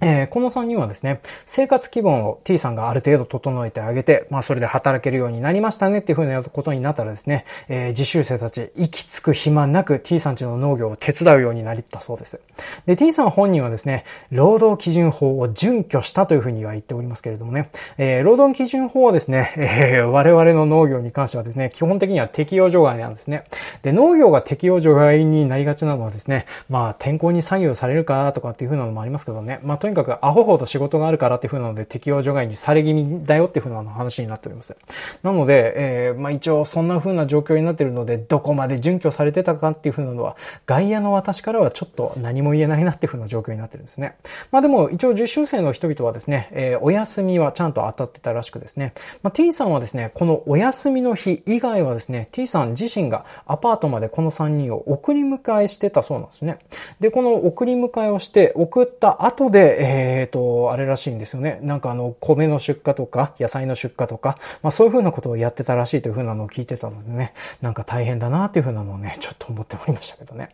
[0.00, 12.40] えー、この3人はですね、生活基本を T さんがある程度整えてあげて、まあそれで働けるようになりましたねっていうふうなことになったらですね、えー、自習生たち、息つく暇なく T さんちの農業を手伝うようになりったそうです。
[12.86, 23.44] で、T さん本人はですね、労働基準法を準拠したというふうには言っておりますけれどもね、えー、労働基準法はですね、えー、我々の農業に関してはですね、基本的には適用除外なんですね。
[23.82, 34.76] で、農業が適用除外になりがちなのはですね、まあ天候に作業されるかとかっていうふうなのもありますけどね、まあとにかくアホほど仕事があるからっていう風なので適用除外にされ気味だよっていう風な話になっております。
[35.22, 44.16] なので、えー、まあ一応そんな風な状況になっているので、どこまで準拠されてたかっていう風なのは、外野の私からはちょっと何も言えないなっていう風な状況になってるんですね。
[44.50, 56.58] まあでも一応実習生の人々はですね、えー、お休みはちゃんと当たってたらしくですね、まあ、T さんはですね、このお休みの日以外はですね、T さん自身がアパートまでこの3人を送り迎えしてたそうなんですね。
[56.98, 61.58] で、この送り迎えをして送った後で、えっ、ー、と、あれらしいんですよね。
[61.62, 70.50] なんかあの、米の出荷とか、野菜の出荷とか、まあそういうふうなことをやってたらしいというふうなのを聞いてたのでね、なんか大変だなっていうふうなのをね、ちょっと思っておりましたけどね。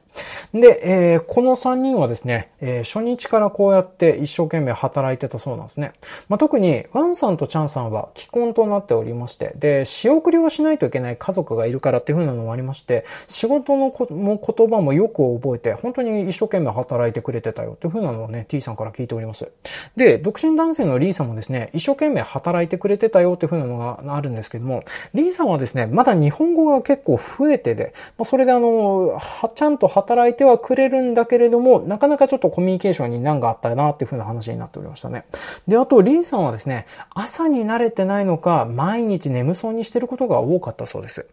[0.54, 5.92] で、えー、この3人はですね、えー、初日からこうやって一生懸命働いてたそうなんですね。
[6.28, 19.50] まあ特に、ワンさんとチャンさんは既婚となっておりまして、で、仕送りをしないといけない家族がいるからっていうふうなのもありまして、仕事のこも言葉もよく覚えて、本当に一生懸命働いてくれてたよっていうふうなのをね、T さんから聞いてております。
[19.96, 24.82] で、独身男性のリーさんもですね、一生懸命働いてくれてたよっていうふうなのがあるんですけども、
[25.14, 35.24] リーさんはですね、まだ日本語が結構増えてで、まあ、それであの、はちゃんと働いてはくれるんだけれども、なかなかちょっとコミュニケーションに難があったなっていうふうな話になっておりましたね。
[35.68, 41.26] で、あと、リーさんはですね、朝に慣れてないのか、毎日眠そうにしてることが多かったそうです。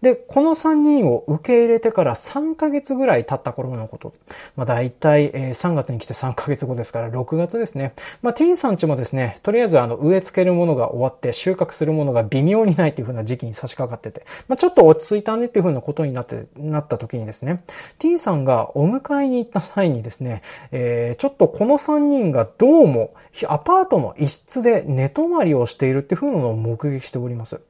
[0.00, 4.14] で、この3人を受け入れてから3ヶ月ぐらい経った頃のこと。
[4.56, 7.92] まあ大体、えー、3月に来て3ヶ月後ですから6月ですね。
[8.22, 17.62] まあ T さんちもですね、とりあえずあの植え付けるものが終わって収穫するものが微妙にないという風な時期に差し掛かってて、まあちょっと落ち着いたねっていう風なことになって、なった時にですね、
[17.98, 23.14] T さんがお迎えに行った際にですね、えー、ちょっとこの3人がどうも
[23.48, 27.60] アパートの一室で寝泊まりをしているっていう風なのを目撃しております。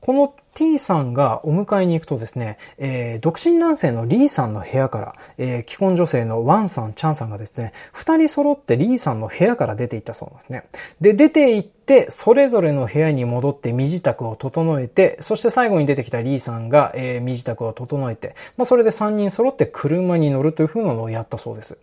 [0.00, 10.64] この T さんがお迎えに行くとですね、えー、独身男性のリーさんの部屋から、えー、既婚女性のワンさん、チャンさんがですね、二人揃ってリーさんの部屋から出て行ったそうなんですね。
[11.00, 21.78] で、出て行って、それぞれの部屋に戻って身支度を整えて、そして最後に出てきたリーさんが、えー、身支度を整えて、まあ、それで三人揃って車に乗るという風なのをやったそうです。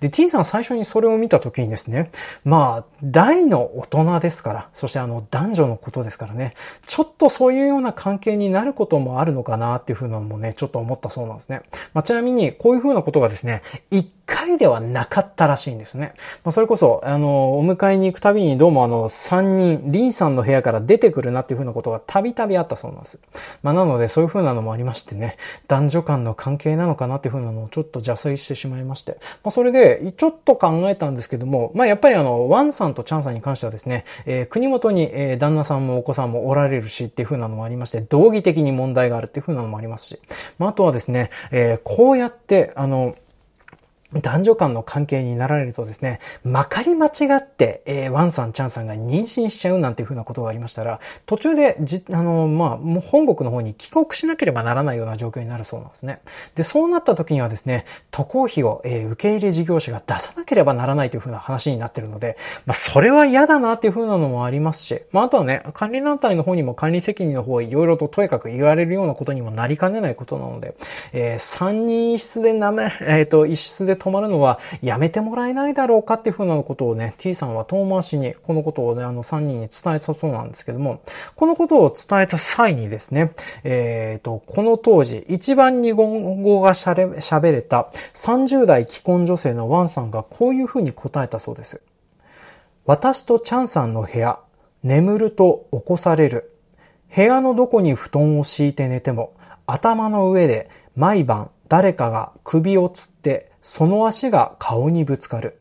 [0.00, 2.10] で、T さん最初にそれを見た時にですね、
[2.44, 6.54] まあ、大の大人ですから、そしてあの、男女のことですからね、
[6.86, 11.62] ちょっとそういうような感関係になることもあるのかなっていう風なのもね、ちょっと思ったそうなんですね。
[11.94, 16.14] まあ、ちなみに、こういう風なことがですね、一回ではなかったらしいんですね。
[16.42, 23.20] まあ、それこそ、あの、お迎えに行くたびにどうもあの、三人、リンさんの部屋から出てくるなっていう風なことがたびたびあったそうなんです。
[23.62, 25.36] まあ、なので、そういう風なのもありましてね、
[25.68, 29.18] 男女間の関係なのかなっていう風なのをちょっと邪推してしまいまして。
[29.44, 40.18] まあ、それで、ちょっと考えたんですけども、まあ、やっぱりあの、ワンさんとチャンさんに関してはですね、えー、国元に、え、旦那さんもお子さんもおられるしっていう風なのもありまして、道義的に問題があるっていう風なのもありますし、
[40.58, 43.14] まあ、あとはですね、えー、こうやって、あの、
[44.20, 56.20] 男女間の関係になられるとですね、まかり間違って、えー、ワンさん、チャンさんが妊娠しちゃうなんていうふうなことがありましたら、途中で、じ、あの、まあ、もう本国の方に帰国しなければならないような状況になるそうなんですね。
[56.54, 62.36] で、そうなった時にはですね、渡航費を、えー、受け入れ事業者が出さなければならないというふうな話になってるので、
[62.66, 70.74] まあ、それは嫌だなっていうふうなのもありますし、まあ、あとはね、管理団体の方にも管理責任の方いろいろととやかく言われるようなことにもなりかねないことなので、
[71.12, 81.02] えー、3人一室でなめ、えっ、ー、と、一室で泊まるのはやめてもらえないだろうかっていうふうなことをね、T さんは遠回しにこのことをね、あの3人に伝えたそうなんですけども、
[81.36, 83.32] このことを伝えた際にですね、
[83.62, 91.80] えっ、ー、と、この当時、一番日本語が喋れた30代既婚女性のワンさんがこういうふうに答えたそうです。
[92.86, 94.40] 私とチャンさんの部屋、
[94.82, 96.50] 眠ると起こされる。
[97.14, 99.34] 部屋のどこに布団を敷いて寝ても、
[99.66, 105.58] 頭の上で毎晩誰かが首をつって、その足が顔にぶつかる。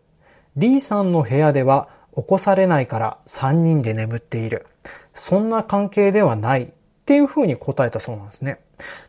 [0.58, 4.68] リーさんの部屋では起こされないから3人で眠っている。
[5.14, 6.74] そんな関係ではない
[7.12, 8.60] っていうふうに答えたそうなんですね。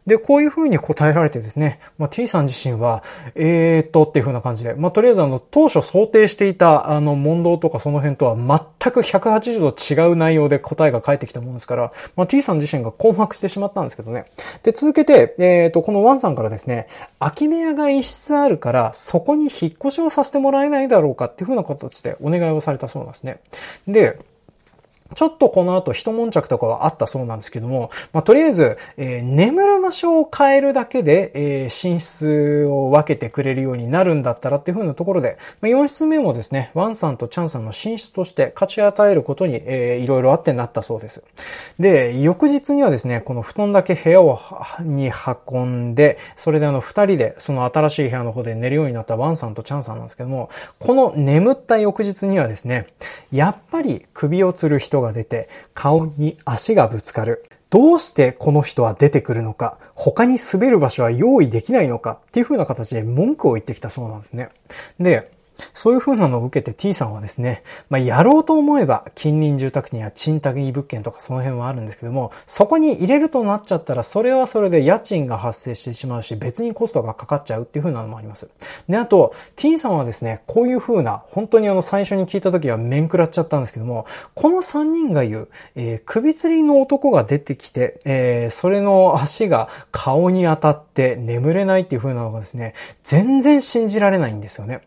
[0.06, 3.04] で、こういう風に答えられてですね、まあ、T さん自身は、
[3.36, 14.24] えーっとっていう風な感じで、まあ、とりあえずあの、当初想定していたあの、問答とかその辺とは全く180度違う内容で答えが返ってきたものですから、まあ、T さん自身が困惑してしまったんですけどね。
[14.64, 16.88] で、続けて、えーっと、このワンさんからですね、
[17.20, 23.38] 空き部屋が一室あるから、そこに引っ越しをさせてもらえないだろうかっていう風な形でお願いをされたそうなんですね。
[23.86, 24.18] で、
[25.14, 41.24] ちょっとこの後一悶着とかはあったそうなんですけども、まあ、とりあえず、えー、眠る場所を変えるだけで、えー、寝室を分けてくれるようになるんだったらっていう風なところで、まあ、4室目もですね、ワンさんとチャンさんの寝室として勝ち与えることに、えー、いろいろあってなったそうです。
[41.78, 44.38] で、翌日にはですね、この布団だけ部屋を、
[44.80, 45.10] に
[45.50, 50.48] 運んで、それであの、二人でその新しい部屋の方で寝るようになったワンさんとチャンさんなんですけども、
[50.78, 52.86] この眠った翌日にはですね、
[53.30, 57.44] やっぱり首を吊る人が出て、顔に足がぶつかる。
[57.70, 64.50] どうしてこの人は出てくるのか、他に滑る場所は用意できないのかっていう風な形で文句を言ってきたそうなんですね。
[65.00, 65.31] で、
[65.72, 78.48] そういう風なのを受けて T さんはですね、まあ、やろうと思えば近隣住宅地には賃貸物件とかその辺はあるんですけども、そこに入れるとなっちゃったら、それはそれで家賃が発生してしまうし、別にコストがかかっちゃうっていう風なのもあります。
[78.88, 94.82] で、あと、T さんはですね、こういう風な、本当にあの最初に聞いた時は面食らっちゃったんですけども、この3人が言う、えー、首吊りの男が出てきて、えー、それの足が顔に当たって眠れないっていう風なのがですね、全然信じられないんですよね。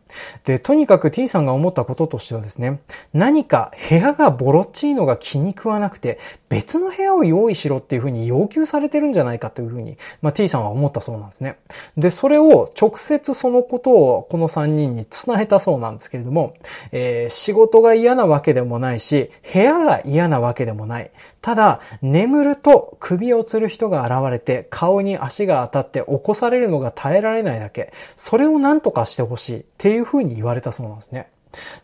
[0.45, 2.79] で、でとにかく T さんが思ったこととしてはですね、
[3.13, 11.57] 何か部屋がボロっちいのが気に食わなくて、別の部屋を用意しろっていうふうに要求されてるんじゃないかというふうに、まあ、T さんは思ったそうなんですね。
[11.97, 16.53] で、それを直接そのことをこの3人に伝えたそうなんですけれども、
[16.93, 21.11] えー、仕事が嫌なわけでもないし、部屋が嫌なわけでもない。
[21.45, 27.93] ただ、眠ると首を吊る人が現れて顔に足が当たって起こされるのが耐えられないだけ。
[28.15, 31.29] それを何とかしてほしいっていう風に言われたそうなんですね。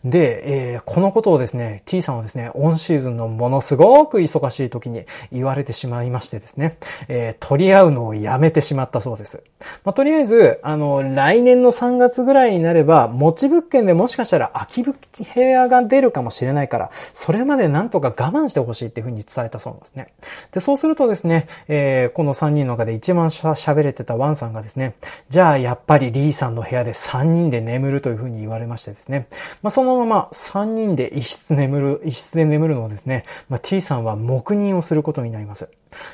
[0.04, 6.76] で、えー、このことをですね、T さんはですね、オンシーズンのものすごく忙しい時に言われてしまいましてですね、
[7.08, 9.42] えー、取り合うのをやめてしまったそうです。
[9.84, 14.94] まあ、とりあえず、あの、来年の3月ぐらいになれば、持ち物件でもしかしたら空き部
[15.40, 20.08] 屋が出るかもしれないから、それまでなんとか我慢してほしいっていうふうに伝えたそうなんですね。
[20.52, 24.94] で、そうするとですね、えー、この3人の中で一番喋れてたワンさんがですね、
[25.28, 29.26] じゃあやっぱりリーさんの部屋で3人で眠るというふうに言われましてですね、
[29.62, 35.68] まあ、そのまま3人で一室眠る、一室で眠るのをですね、まあ、T さんは黙認をすることになります。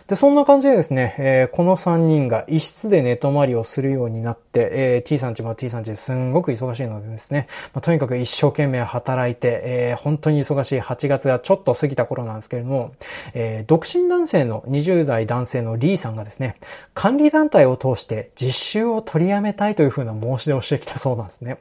[0.07, 12.93] で、そんな感じでですね、えー、この3人が一室で寝泊まりをするようになって、えー、T さんちも T さんちですんごく忙しいのでですね、まあ、とにかく一生懸命働いて、えー、本当に忙しい8月がちょっと過ぎた頃なんですけれども、
[13.35, 16.57] え、独身男性の20代男性のリーさんがですね、
[16.95, 21.59] 管理団体を通して実習を取りやめたいというふうな申し出をしてきたそうなんですね。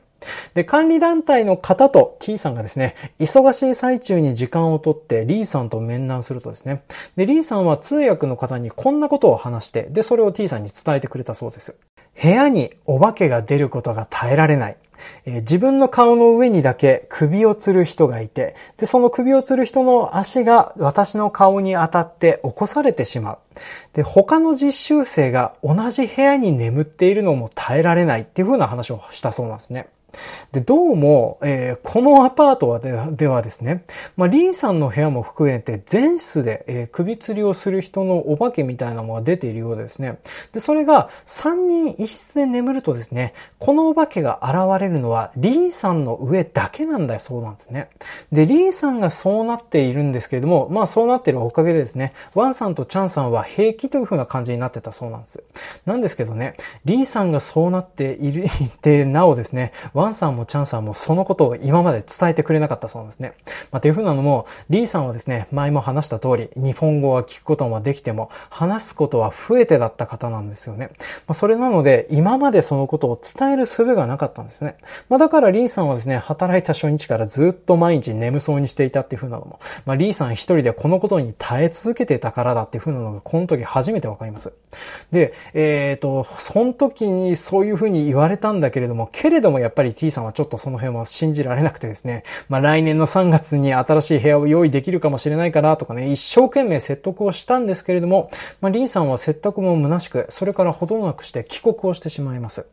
[0.54, 6.84] で、管理団体の方と T さんがですね、忙しい最中に時間をとってリーさんと面談するとですね、
[7.16, 11.76] で、リーさんは通訳の方にこんなことを話して、で、それを T さんに伝えてくれたそうです。
[12.22, 14.78] 部屋にお化けが出ることが耐えられない。
[15.26, 23.38] えー、自分の顔の上にだけ首を吊る人がいて、で、その首を吊る人の足が私の顔に当たって起こされてしまう。
[23.94, 29.88] で、他の実習生が同じ部屋に眠っているのも耐えられないっていう風な話をしたそうなんですね。
[30.52, 33.84] で、どうも、えー、このアパートはでではですね、
[34.16, 40.20] まあ、リンさんの部屋も含めて全室で、えー、首吊りをする人のお化けみたいなものが出ているようですね。
[40.54, 47.90] で、それが3人一室で眠るとですね、このお化けが現れるのはリンさんの上だけなんだそうなんですね。
[48.32, 55.44] で、リンさんがそうなっているんですけれども、まあそうなっているおかげでですね、ワンさんとチャンさんは平気という風な感じになってたそうなんです。
[55.86, 56.56] なんですけどね、
[56.86, 63.34] リンさんがそうなっている、 いて、なおですね、ワンさんもチャンさんもそのことを今まで伝えてくれなかったそうなんですね。
[63.72, 70.92] まあ、というふうなのも、リーさんはですね、前も話した通り、日本語は聞くこともできても、話すことは増えてだった方なんですよね。
[71.26, 74.78] まあ、それなので、今までそのことを伝える術がなかったんですよね。
[75.10, 84.54] まあ、だからリーさんはですね、働いた初日からずっと毎日眠そうにしていたっていうふうなのも、まあ、リーさん一人でこのことに耐え続けてたからだっていうふうなのが、この時初めてわかります。
[85.12, 98.30] で、えっ、ー、と、その時にそういうふうに言われたんだけれども、けれどもやっぱり T さんはちょっとその辺は信じられなくてですね、まあ、来年の3月に新しい部屋を用意できるかもしれないからとかね、一生懸命説得をしたんですけれども、
[98.62, 102.66] まあ、リンさんは説得も虚しく、それからほどなくして帰国をしてしまいます。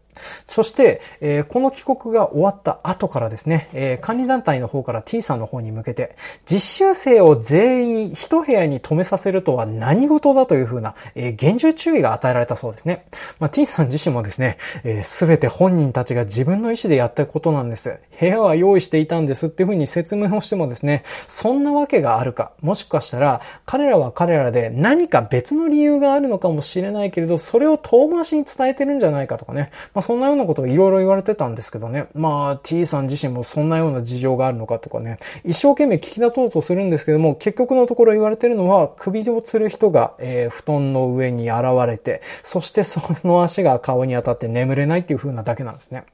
[0.47, 13.07] そして、えー、この帰国が終わった後からですね、えー、管理団体の方から T さんの方に向けて、実習生を全員一部屋に止めさせるとは何事だというふうな、えー、厳重注意が与えられたそうですね。
[13.39, 14.59] まあ、T さん自身もですね、
[15.03, 17.99] す、え、べ、て本人たちが自分の意思でやったことなんです。
[18.21, 32.09] 部屋は用意していたんですっていうふうに説明をしてもですね、そんなわけがあるか、もしかしたら、彼らは彼らで何か別の理由があるのかもしれないけれど、それを遠回しに伝えてるんじゃないかとかね、まそんなようなことをいろいろ言われてたんですけどね。
[32.15, 35.19] まあ T さん自身もそんなような事情があるのかとかね。
[35.45, 46.05] 一生懸命聞き立とうとするんですけども、結局のところ言われてるのは、首を吊る人が、えー、布団の上に現れて、そしてその足が顔に当たって眠れないっていう風なだけなんですね。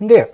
[0.00, 0.32] で、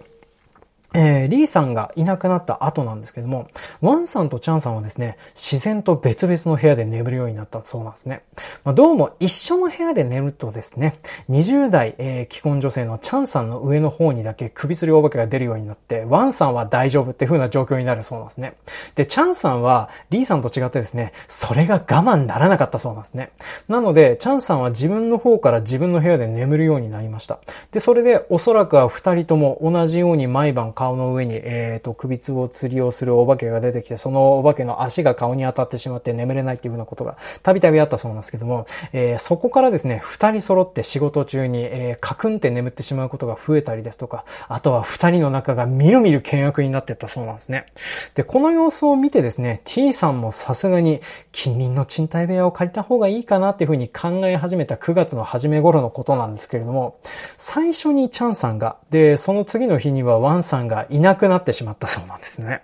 [0.95, 3.49] えー、リーさんがいなくなった後なんですけども、
[3.80, 8.22] ワンさんとチャンさんはですね、自然と別々の部屋で眠るようになったそうなんですね。
[8.64, 10.95] まあ、どうも一緒の部屋で寝るとですね、
[11.28, 18.57] 20代、えー、既婚女性のチャンさんの上の方にだけ首吊りお化けが出るようになって、ワンさんは大丈夫っていう風な状況になるそうなんですね。
[18.95, 23.30] で、チャンさんはリーさんと違ってですね、それが我慢ならなかったそうなんですね。
[23.68, 27.39] なので、チャンさんは自分の方から自分の部屋で眠るようになりました。
[27.72, 47.66] で、それでおそらくは二人とも同じように毎晩顔の上に、えっ、ー、と、首つぼ釣りをするお化けが出てきて、そのお化けの足が顔に当たってしまって眠れないっていうふうなことがたびたびあったそうなんですけども、えー、そこからですね、二人揃って仕事中に、えー、カクンって眠ってしまうことが増えたりですとか、あとは二人の仲がみるみる険悪になってったそうなんですね。
[48.14, 51.01] で、この様子を見てですね、T さんもさすがに
[51.32, 56.99] 近隣の賃貸部屋を借りた方がいいかなっていうふうに考え始めた9月の初め頃のことなんですけれども、
[57.37, 62.62] 最初にチャンさんが、で、その次の日にはワンさんがいなくなってしまったそうなんですね。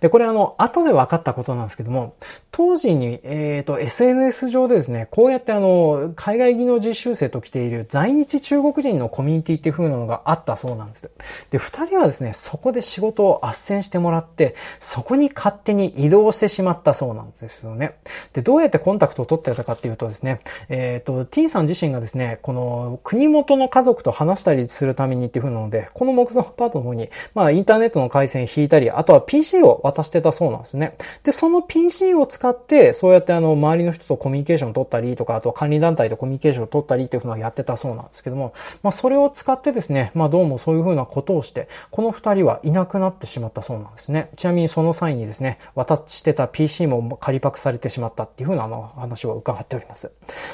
[0.00, 2.14] で、これあの、後で分かったことなんですけども、
[2.50, 11.10] 当時に、えっ、ー、と、SNS 上でですね、こうやってあの、海外技能実習生と来ている在日中国人のコミュニティっていう風なのがあったそうなんです。
[11.50, 17.94] で、二人はですね、そこで仕事を斡旋してもらって、そこに勝手に移動してしまったそうなんですよね。
[18.32, 27.08] で、どうやってコンタクトを取ってたかっていうとですね、えっ、ー、と、T さん自身がですね、この国元の家族と話したりするためにっていう風なので、この木造アパートの方に、
[27.40, 30.94] まあインターネットの回線引いたり、あとは PC を渡してたそうなんですね。
[31.22, 44.28] で、その PC を使って、そうやってあの、周りの人とコミュニケーションを取ったりとか、あとは管理団体とコミュニケーションを取ったりっていうふうなやってたそうなんですけども、まあ、それを使ってですね、まあ、どうもそういうふうなことをして、この二人はいなくなってしまったそうなんですね。
[44.36, 50.12] ちなみにその際にですね、渡してた PC も仮パクされてしまったっていうふうなあの話を伺っております。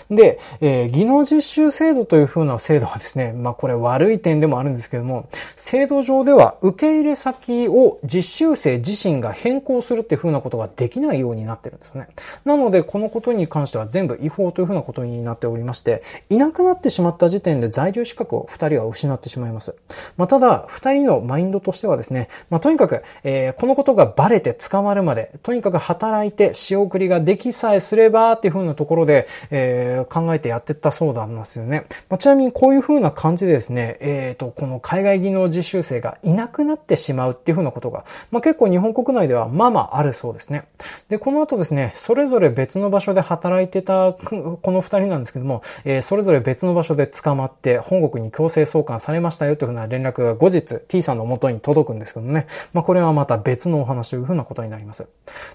[0.09, 5.27] で、えー、技能実習制度というふうな制度はですね、まあ、これ悪い点でもあるんですけども、
[5.57, 12.09] 制度上では受け入れ先を実習生自身が変更するっていう風なことができないようになってるんですよね。
[12.45, 19.75] なので、このことに関しては全部違法という風なことになっておりまして、いなくなってしまった時点で在留資格を二人は失ってしまいます。
[20.19, 31.87] まあ、ただ、二人のマインドとしてはですね、まあ、とにかく、えー、このことがバレて捕まるまで、とにかく働いて仕送りができさえすればっていう風なところで、えー、考えてやってったそうなんですよね。
[32.11, 40.67] まあ、ちなみにこういう風な感じでですね、えっ、ー、と、この海外技能実習生がいなくなってしまうっていう風なことが、まあ、結構日本国内ではまあまああるそうですね。
[41.09, 52.47] で、この後ですね、それぞれ別の場所で働いてたこの二人なんですけども、えー、それぞれ別の場所で捕まって本国に強制送還されましたよというふうな連絡が後日 T さんの元に届くんですけどね。
[52.73, 55.07] まあこれはまた別のお話というふうなことになります。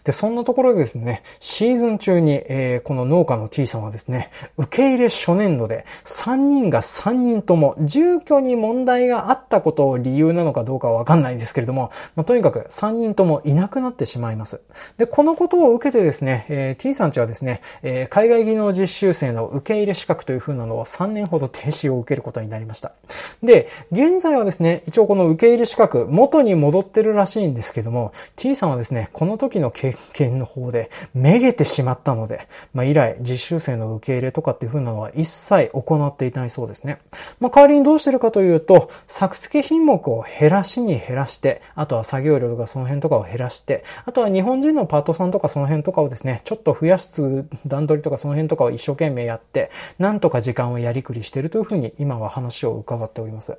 [0.04, 14.62] で、そんなところでですね、シーズン中に、えー、この農家の T さんはですね、受け入れ初年度で3人が3人とも住居に問題があったことを理由なのかどうかはわかんないんですけれども、まあ、とにかく3人ともいなくなってしまいます。
[14.98, 22.94] で、このことを受けてですね、えー、T さんちはですね、えー、海外技能実習生の受け入れ資格という風なのを3年ほど停止を受けることになりました。
[23.42, 37.00] で、現在はですね、一応この受け入れ資格、元に戻ってるらしいんですけども、T さんはですね、この時の経験の方で、めげてしまったので、まあ、以来、実習生の受け入れとかっていう風なのは一切行っていないそうですね。
[37.40, 53.58] まあ、代わりにどうしてるかというと、作付品目を減らしにに減らして、あとは作業量とかその辺とかを減らして、あとは日本人のパートさんとかその辺とかをですね、ちょっと増やす段取りとかその辺とかを一生懸命やって、なんとか時間をやりくりしているというふうに今は話を伺っております。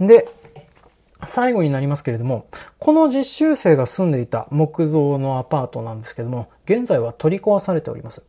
[0.00, 0.28] で、
[1.22, 2.46] 最後になりますけれども、
[2.78, 8.24] この実習生が住んでいた木造のアパートなんですけども、現在は取り壊されております。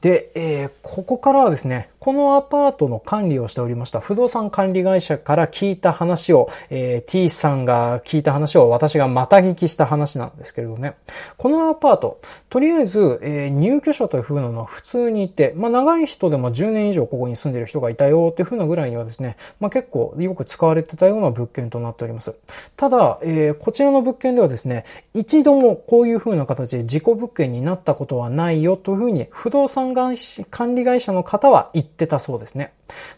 [0.00, 10.94] で、えー、ここからはですね、このアパートの管理をしておりました不動産管理会社から聞いた話を、えー、T さんが聞いた話を私がまた聞きした話なんですけれどね。
[11.36, 22.34] このアパート、とりあえず、えー、入居者という風なのは普通にいて、まあ長い人でも10年以上ここに住んでる人がいたよっていう風なぐらいにはですね、まあ結構よく使われてたような物件となっております。
[22.76, 32.72] ただ、えー、こちらの物件ではですね、一度もこういう風な形で事故物件になったことはないよという風に不動産管理会社の方は言ってたそうですね。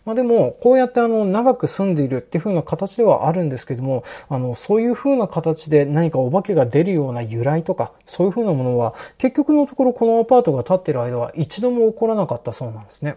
[0.05, 13.17] まあでも、こうやってあの、長く住んでいるっていう風な形ではあるんですけども、あの、そういう風な形で何かお化けが出るような由来とか、そういう風なものは、結局のところこのアパートが建ってる間は一度も起こらなかったそうなんですね。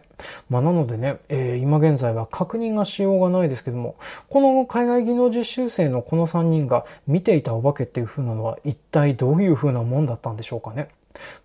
[0.50, 3.96] まあなのでね、えー、今現在は確認がしようがないですけども、
[4.30, 10.90] この海外技能実習生のこの3人が見ていたお化けっていう風なのは一体どういう風なもんだったんでしょうかね。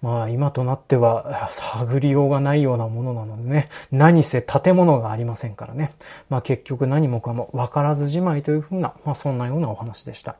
[0.02, 5.92] まあ今となっては探りようがないようなものなのでね、何せ建物がありませんからね。
[6.28, 10.36] まあ結局何もかも分からずじまいというふうな、まあそんなようなお話でした。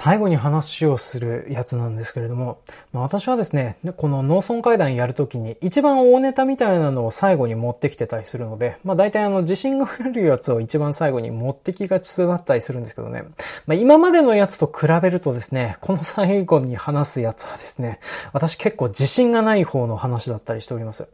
[0.00, 2.60] 最後に話をするやつなんですけれども、
[2.92, 13.24] まあ、私はですね、この農村会談やるときに一番大ネタみたいなのを最後に持ってきてたりするので、まあ大体あの地震があるやつを一番最後に持ってきがちだったりするんですけどね。
[13.66, 17.98] まあ今までのやつと比べるとですね、この最後に話すやつはですね、
[18.32, 21.08] 私結構自信がない方の話だったりしております。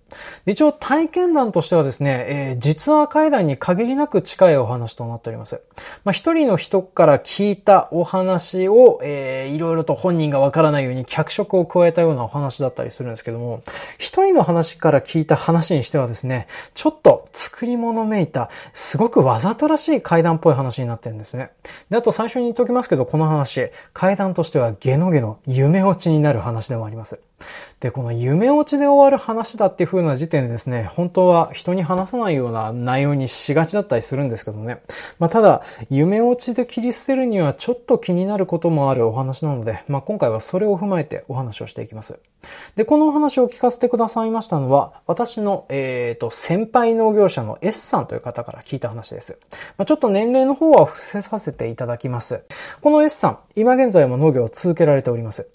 [0.44, 5.62] 一応体験談としてはですね、えー、実話会談に限りなく近いお話となっております。
[6.04, 13.62] まあ一人の人から聞いたお話を、をえー、いろいろと本人がわからないように脚色を加えたようなお話だったりするんですけども、
[13.98, 21.50] 一人の話から聞いた話にしてはですね、ちょっと作り物めいた、すごくわざとらしい階段っぽい話になってるんですね。
[21.90, 27.20] で、あと最初に言っておきますけど、この話、階段としてはゲノゲノ夢落ちになる話でもあります。
[27.80, 34.80] で、この夢落ちで終わる話だっていう風な時点でですね、本当は人に話さないような内容にしがちだったりするんですけどね。
[35.18, 42.18] まあ、ただ、夢落ちで切り捨てるにはちょっと気になることもあるお話なので、まあ、今回はそれを踏まえてお話をしていきます。
[42.76, 49.38] で、このお話を聞かせてくださいましたのは、私の、えっ、ー、と、先輩農業者の S さんという方から聞いた話です。
[49.76, 52.44] まあ、ちょっと年齢の方は伏せさせていただきます。
[52.80, 55.48] この S さん、今現在も農業を続けられております。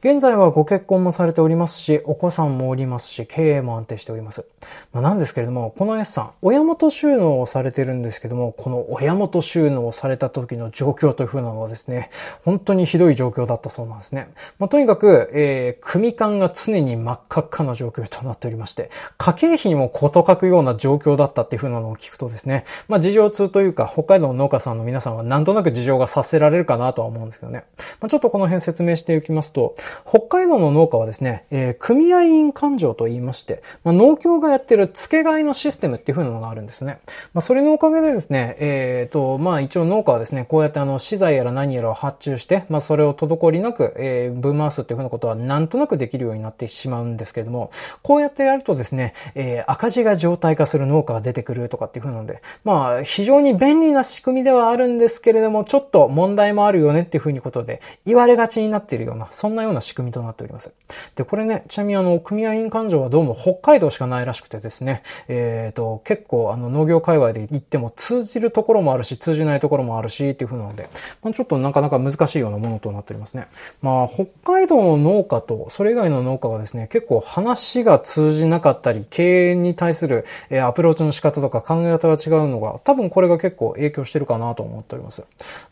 [0.00, 4.46] 現在はご結婚もされされておりますし、お子さんもおりますし、経営も安定しております。
[4.92, 12.10] まあ、なんですけれども、この S さん、親元収納をされてるんですけども、この親元収納をされた時の状況という風なのはですね、
[12.44, 14.28] 本当にひどい状況だったそうなんですね。
[14.60, 27.64] まあ、とにかく、えー、組間が常に真っ赤っかな状況となっておりまして、家計費にもこと書くような状況だったっていう風なのを聞くとですね、まあ、事情通というか、北海道の農家さんの皆さんはなんとなく事情がさせられるかなとは思うんですけどね。
[28.00, 29.74] まあ、ちょっとこの辺説明しておきますと、
[30.06, 36.98] 北海道の農家はですね、ですねえー、組合員勘定と言いまして、まあ、農協がやってる付け替えのシステムっていう風なのがあるんですね。
[37.32, 47.70] まあ、それのおかげでですね、えっ、ー、と、まあ、一応農家はですね、こうやってあの、資材やら何やらを発注して、まあ、それを滞りなく、えー、分回すっていう風なことはなんとなくできるようになってしまうんですけれども、
[48.02, 60.72] こうやってやるとですね、えー、赤字が状態化する農家が出てくるとかっていう風なので、まあ、非常に便利な仕組みではあるんですけれども、ちょっと問題もあるよねっていう風にことで、言われがちになっているような、そんなような仕組みとなっております。
[61.14, 70.88] で、これね、ちなみにあの、組合員勘定はどうも北海道しかないらしくてですね、えっ、ー、と、結構あの、農業界隈で行っても通じるところもあるし、通じないところもあるし、っていう風なので、
[71.22, 73.46] まあ、ちょっとなかなか難しいようなものとなっておりますね。
[73.82, 85.24] まあ、北海道の農家と、それ以外の農家がですね、結構話が通じなかったり、経営に対する、えアプローチの仕方とか考え方が違うのが、多分これが結構影響してるかなと思っております。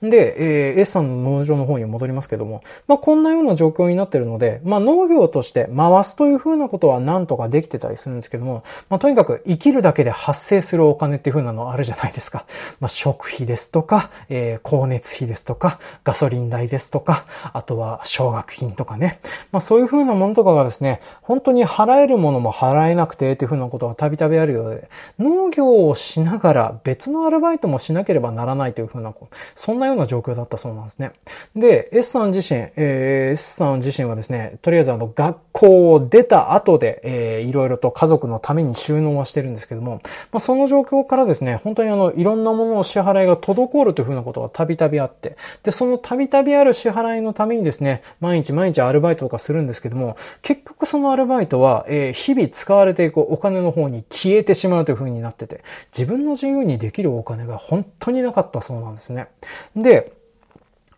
[0.03, 12.45] で、えー、S さんの農場の方に戻りますけども、まあ、こんなような状況になってるので、まあ、農業として回すという風なことはなんとかできてたりするんですけども、まあ、とにかく生きるだけで発生するお金っていう風なのあるじゃないですか。
[12.81, 19.19] まあ、食費ですとか、えー、光熱費ですとか、ガソリン代ですとか、あとは奨学金とかね。
[19.53, 29.13] まあ、そういう風なものとかがですね、本当に払えるものも払えなくてっていう風なことがたびたびあるようで、農業をしながら別のアルバイトもしなければならないという風な、
[29.55, 31.13] そんなような状況だったそうなんですね。
[31.57, 40.01] で、S さん自身、えー、S さん自身はですね、とりあえずあの、学校を出た後で、えー、いろいろと家族のために収納はしてるんですけども、
[40.33, 55.63] まあ、その状況からですね、本当にあの、いろんなものの支払いが滞るというふうなことがたびたびあって、で、そのたびたびある支払いのためにですね、毎日毎日アルバイトとかするんですけども、結局そのアルバイトは、えー、日々使われていくお金の方に消えてしまうというふうになってて、
[55.97, 59.29] 自分の自由にできるお金が本当になかったそうなんですね。
[59.77, 60.13] で、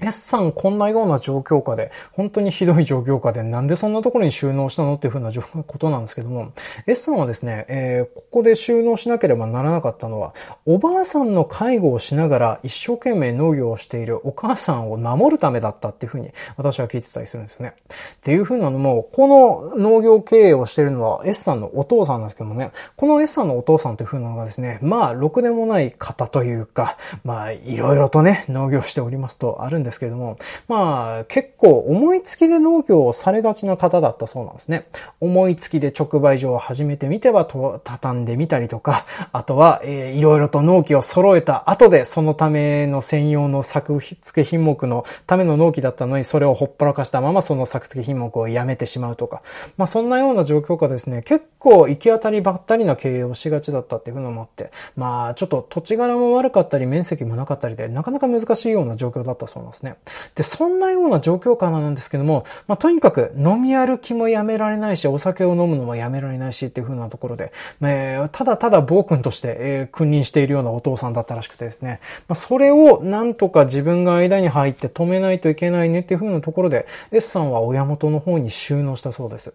[0.00, 6.52] S さんこんなような状況下で、本当にひどい状況下で、なんでそんなところに収納したのっていうふうなことなんですけども、
[6.86, 10.34] S さんはですね、えー、ここで収納しなければならなかったのは、
[10.64, 17.74] おばあさんの介護をしながら一生懸命農業をしているお母さんを守るためだったっていうふうに私は聞いてたりするんですよね。
[17.88, 30.36] っていうふうなのも、この農業経営をしているのは S さんのお父さんなんですけどもね、この S さんのお父さんというふうなのがですね、まあ、ろくでもない方というか、まあ、いろいろとね、農業しておりますとあるんですですけれども、
[30.68, 34.86] まあ、結構思いつきで農業をされがちな方だったそうなんですね。
[35.20, 37.46] 思いつきで直売所を始めてみては
[37.82, 49.42] 畳んでみたりとか、 あとは、えー、いろいろと納期を揃えた後で、そのための専用の作付品目のための納期だったのに、それをほっぽらかしたままその作付品目をやめてしまうとか、
[49.76, 59.96] まあそんなような状況下ですね、結構行き当たりばったりな経営をしがちだったっていうふうなのもあって、まあちょっと土地柄も悪かったり面積もなかったりで、なかなか難しいような状況だったそうなんですね。
[60.34, 79.52] で、そんなような状況下なんですけども、まあ、とにかく飲み歩きもやめられないし、お酒を飲むのもやめられないしっていう風なところで、えー、ただただ暴君として、えー、君臨しているようなお父さんだったらしくてですね、まあ、それをなんとか自分が間に入って止めないといけないねっていう風なところで、S さんは親元の方に収納したそうです。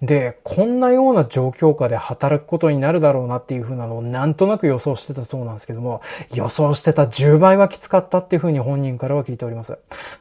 [0.00, 6.02] で、こんなような状況下で働くことになるだろうなっていう風なのをなんとなく予想してたそうなんですけども、
[6.34, 9.61] 予想してた10倍はきつかったっていう風に本人からは聞いております。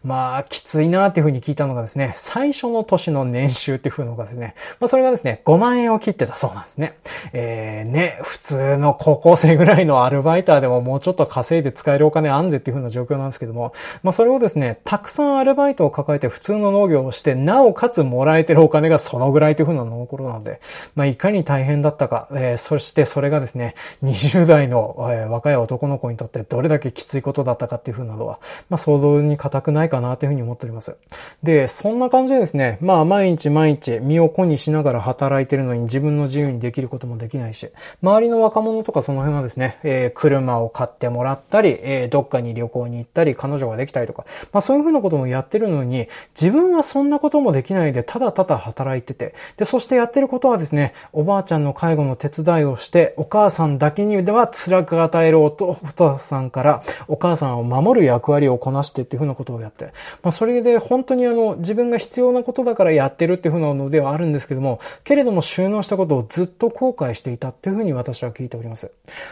[0.04, 6.98] まあ、きついなっていうふうに聞いたのがですね、最初の年の年収っていうふうのがですね、まあ、それがですね、5万円を切ってたそうなんですね。
[7.34, 13.74] えー、ね、普通の高校生ぐらいのアルバイターでももうちょっと稼いで使えるお金あんぜっていうふうな状況なんですけども、
[14.04, 20.60] まあ、それをですね、たくさんアルバイトを抱えて普通の農業をして、なおかつもらえてるお金がそのぐらいというふうなの頃なので、
[20.96, 28.40] まあ、いかに大変だったか、えー、そしてそれがですね、20代の、えー、若い男の子にとってどれだけきついことだったかっていうふうなのは、
[28.70, 30.96] まあ、想像に難くないかなというふうに思っております。
[31.44, 37.70] で、そんな感じでですね、まあ毎日毎日身を粉にしながら働いてるのに自分の自由にできることもできないし、
[38.02, 46.08] 周りの若者とかその辺はですね、えー、車を買ってもらったり、えー、どっかに旅行に行ったり、彼女ができたりとか、まあそういうふうなこともやってるのに、
[46.40, 59.94] 自分はそんなこともできないで、ただただ働いてて、で、そしてやってることはですね、おばあちゃんの介護の手伝いをして、お母さんだけにでは辛く与えるお父さんから、お母さんを守る役割をこなしてっていうふうなことをやって、
[60.24, 68.92] まあそれで本当にあの、自分が必要なことだからやってるっていうふうなのではあるんですけども、けれども収納したことをずっと後悔していたっていうふうに私は聞いております。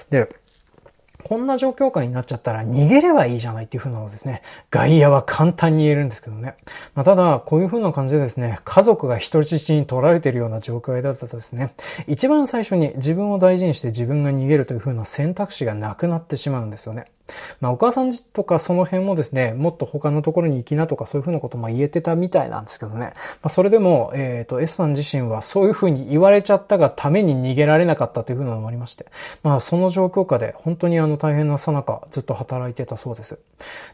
[0.09, 0.29] で、
[1.23, 6.55] こんな状況下になっちゃったら逃げればいいじゃないっていう風なのですね、外野は簡単に言えるんですけどね。
[6.95, 11.71] まあ、ただ、こういう風な感じでですね、家族が人質に取られているような状況だったとですね、
[12.07, 17.05] 一番最初に自分を大事にして自分が逃げるという風な選択肢がなくなってしまうんですよね。
[17.61, 22.99] まあ、お母さんとかその辺もですね、もっと他のところに行きなとかそういうふうなことも言えてたみたいなんですけどね。
[22.99, 23.13] ま
[23.43, 29.05] あ、それでも、えっ、ー、と、S さん自身はそういうふうに言われちゃったがために逃げられなかったというふうなのもありまして。
[29.43, 33.39] まあ、その状況下で本当にあの大変なさなかずっと働いてたそうです。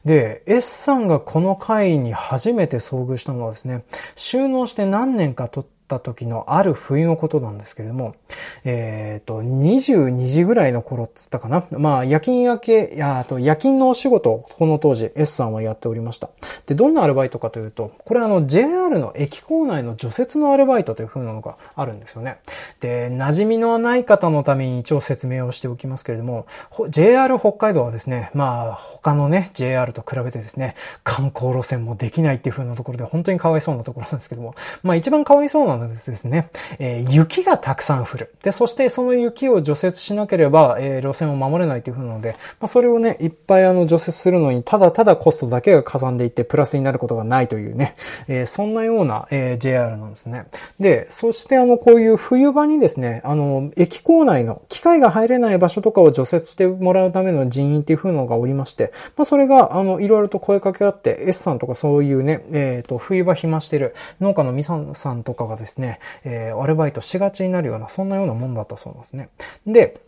[0.04, 3.84] で、S さんがこの会に初めて遭遇したのはですね、
[4.16, 8.16] 収納して何年かとった時のある冬のことなんですけれども、
[8.64, 11.66] えっ、ー、と、22時ぐらいの頃っつったかな。
[11.72, 16.30] まあ、夜勤明け、や、あと夜勤のお仕事をこの当時 S さんはやっておりました。
[16.66, 22.38] で、どんなアルバイトかというと、これあの JR の駅構内の除雪のアルバイトという風なのがあるんですよね。
[22.80, 26.46] で、馴染みのない方のために一応説明をしておきますけれども、
[26.90, 36.50] JR 北海道はですね、まあ、他のね、JR と比べてですね、観光路線もできないっていう風なところで本当にかわいそうなところなんですけども、まあ一番かわいそうなのですね、
[36.80, 38.34] えー、雪がたくさん降る。
[38.44, 47.96] で、そしてその雪を除雪しなければ、えー、路線を守れないという風なので、まあ、それをね、いっぱいあの除雪するのに、ただただコストだけがかさんでいって、プラスになることがないというね、
[48.28, 50.46] えー、そんなような、えー、JR なんですね。
[50.80, 69.30] で、そしてあの、こういう冬場にですね、あの、駅構内の機械が入れない場所とかを除雪してもらうための人員っていう風のがおりまして、まあ、それが、あの、いろいろと声かけ合って、S さんとかそういうね、えっ、ー、と、冬場暇してる農家のミサンさんとかがですね、ですねえー、アルバイトしがちになるような、そんなようなもんだったそうなんですね。
[69.66, 70.00] で、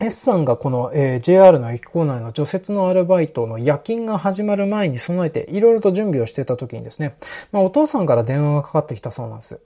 [0.00, 7.14] S さんがこの、えー、JR の駅構内の除雪のアルバイトの夜勤が始まる前に備えていろいろと準備をしてた時にですね、
[7.52, 9.60] まあ、お父さんから電話がかかってきたそうなんです。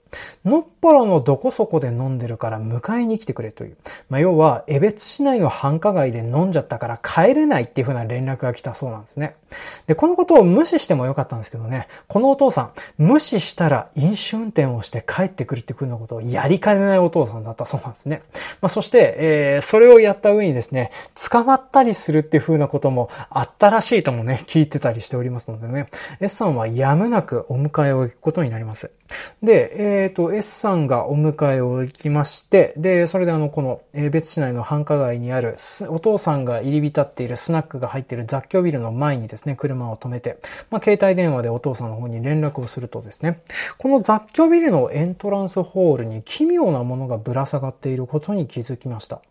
[0.45, 3.77] のっぽろのどこそこで飲んでるから迎えに来てくれという。
[4.09, 9.35] まあ、要は、江別市内の繁華街で飲んじゃったから帰れないっていう風な連絡が来たそうなんですね。
[9.87, 18.21] で、このことを無視してもよかったんですけどね、このお父さん、無視したら飲酒運転をして帰ってくるっていう風なことをやりかねないお父さんだったそうなんですね。
[18.61, 20.91] まあ、そして、えー、それをやった上にですね、
[21.31, 28.91] 捕まったりするっていう風なこともあったらしいともね、聞いてたりしておりますのでね、S さんはやむなくお迎えを行くことになります。
[29.41, 35.55] で、えっ、ー、と、S さんがお迎えを行きまして、で、それであの、この、え、別市内の繁華街にある、
[35.89, 40.37] お父さんが入り浸っているスナックが入っている雑居ビルの前にですね、車を止めて、
[40.69, 43.41] まあ、携帯電話でお父さんの方に連絡をするとですね、
[43.77, 49.21] この雑居ビルのエントランスホールに奇妙なものがぶら下がっていることに気づきました。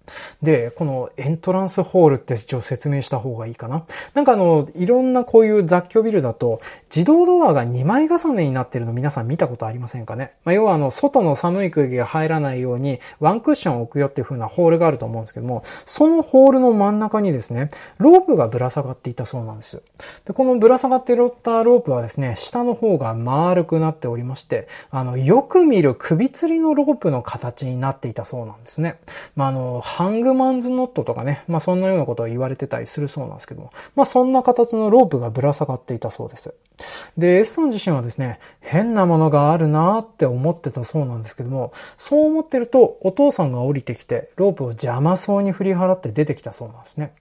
[0.42, 3.84] で、このエントランスホールって一応説明した方がいいかな。
[4.14, 6.60] なんかあの、いろんなこういう雑居ビルだと、
[6.94, 10.32] 自動ドアが2枚重ねになってるの皆さん見たことあありませんかね。
[10.44, 19.82] まあ、要はあの、外の寒い空気が入らないように、ワンクッションを置くよっていう風なホールがあると思うんですけども、そのホールの真ん中にですね、ロープがぶら下がっていたそうなんです。
[20.24, 28.98] で、このぶら下がっていたロープはですね、下の方が丸くなっておりまして、あの、よく見る首吊りのロープの形になっていたそうなんですね。
[29.36, 36.54] まあ、あの、ハングマンズノットとかね、まあ、そんなようなことを言われてたりするそうなんですけども、まあ、そんな形のロープがぶら下がっていたそうです。
[37.16, 47.12] で、S さん自身はですね、変なものがあるるなって思ってたそうなんですけども、そう思ってると、お父さんが降りてきて、ロープを邪魔そうに振り払って出てきたそうなんですね。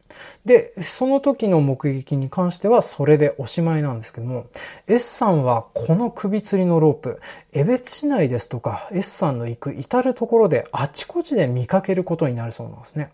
[0.46, 4.46] で、その時の目撃に関しては、それでおしまいなんですけども、
[4.88, 7.20] S さんはこの首吊りのロープ、
[7.52, 13.12] 江別市内ですとか、S さんの行く至るところであちこちで見かけることになるそうなんですね。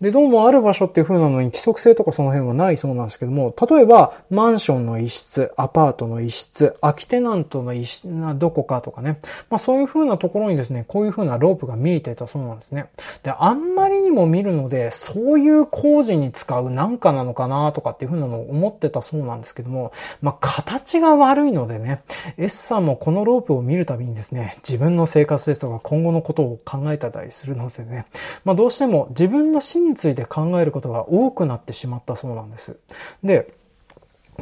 [0.00, 8.08] で、どうもある場所っていう風なのに規則性とかその辺はないそうなんですけども、例えば、マンションの一室、アパートの一室、空きテナントの一室、
[8.38, 9.18] どこかとかね。
[9.50, 12.86] まあそういう風なところにですね、こういう風なロープが見えてたそうなんですね。
[13.22, 22.02] で、あんまりにも見るので、そういう工事に使うなんかなのかなとかっていう風なのを思ってたそうなんですけども、まあ形が悪いのでね、
[22.36, 28.06] S さんもこのロープを見るたびにですね、自分の生活ですとか今後のことを考えたりするのでね、
[28.44, 32.76] まあどうしても自分の死について考えることが多くなってしまったそうなんです。
[33.22, 33.52] で、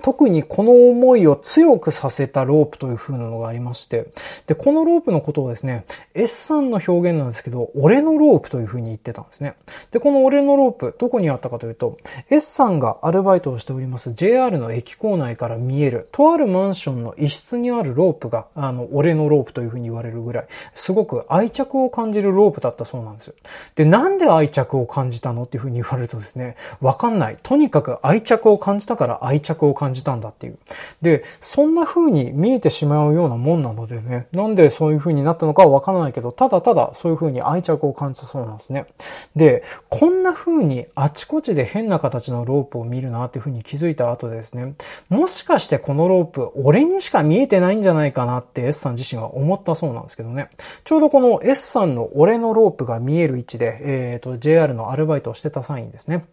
[0.00, 4.06] 特にこの思いを強くさせたロープという風なのがありまして、
[4.46, 5.84] で、このロープのことをですね、
[6.14, 9.54] S さんの表現なんですけど、俺のロープという風に言ってたんですね。
[9.90, 11.98] で、この俺のロープ、どこにあったかというと、
[12.30, 23.34] S さんがアルバイトをしております JR の駅構内から見える、とあるマンションの一室にあるロープが、あの、俺のロープという風に言われるぐらい、すごく愛着を感じるロープだったそうなんですよ。
[23.74, 27.36] で、なんで愛着を感じたのっていう風に言われるとですね、わかんない。
[27.42, 30.58] とにかく愛着を感じたから愛着を感じ感じたんだっていう。
[31.02, 38.86] で、そんな風に見えてしまうようなもんなのでね、なんでそういう風になったのかはわからないけど、ただただそういう風に愛着を感じたそうなんですね。
[39.34, 44.74] で、こんな風にあちこちで変な形のロープを見るなっていう風に気づいた後ですね、
[45.08, 50.50] もしかしてこのロープ、俺にしか見えてないんじゃないかなって S さん自身は思ったそうなんですけどね。
[50.84, 56.24] ちょうどこの S さんの俺のロープが見える位置で、えっ、ー、と、JR のアルバイトをしてた際にですね、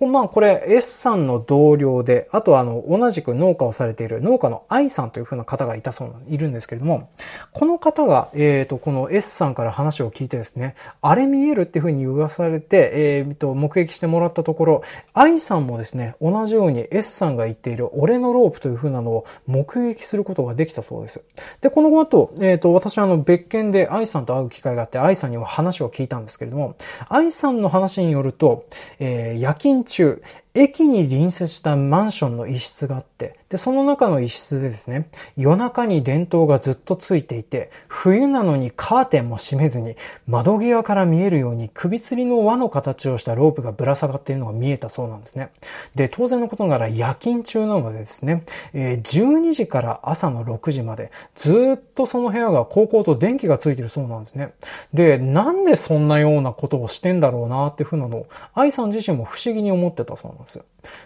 [0.00, 7.10] まあこれ S さんの同僚で、あとあの、同じく農家をされている農家の愛さんという風な方がいたそうな、いるんですけれども、
[7.52, 14.82] この方が、えっ、ー、と、この S さんから話を聞いてですね、あれ見えるっていう風に言わされて、えっ、ー、と、目撃してもらったところ、
[15.14, 21.20] 愛さんもですね、同じように S さんが言っている俺のロープという風なのを目撃することができたそうです。
[21.60, 26.76] で、この後、えっ、ー、と、私はあの、別件で愛さんと会う機会があって、愛さんにも話を聞いたんですけれども、
[27.08, 28.64] 愛さんの話によると、
[28.98, 30.22] えー、夜勤中、
[30.56, 39.94] 駅に隣接したマンションの一室があって、で、その中の一室でですね、夜中に電灯がずっとついていて、冬なのにカーテンも閉めずに、
[40.26, 45.50] 窓際から見えるように首吊りの輪の形をしたロープがぶら下がっているのが見えたそうなんですね。
[45.94, 54.54] で、当然のことなら夜勤中なのでですね、えー、12時から朝の6時まで、ずっとその部屋が高校と電気がついているそうなんですね。
[54.92, 60.60] で、なんでそんなようなことをしてんだろうなっていうふうなのを、愛さん自身も不思議に思ってたそうなんです。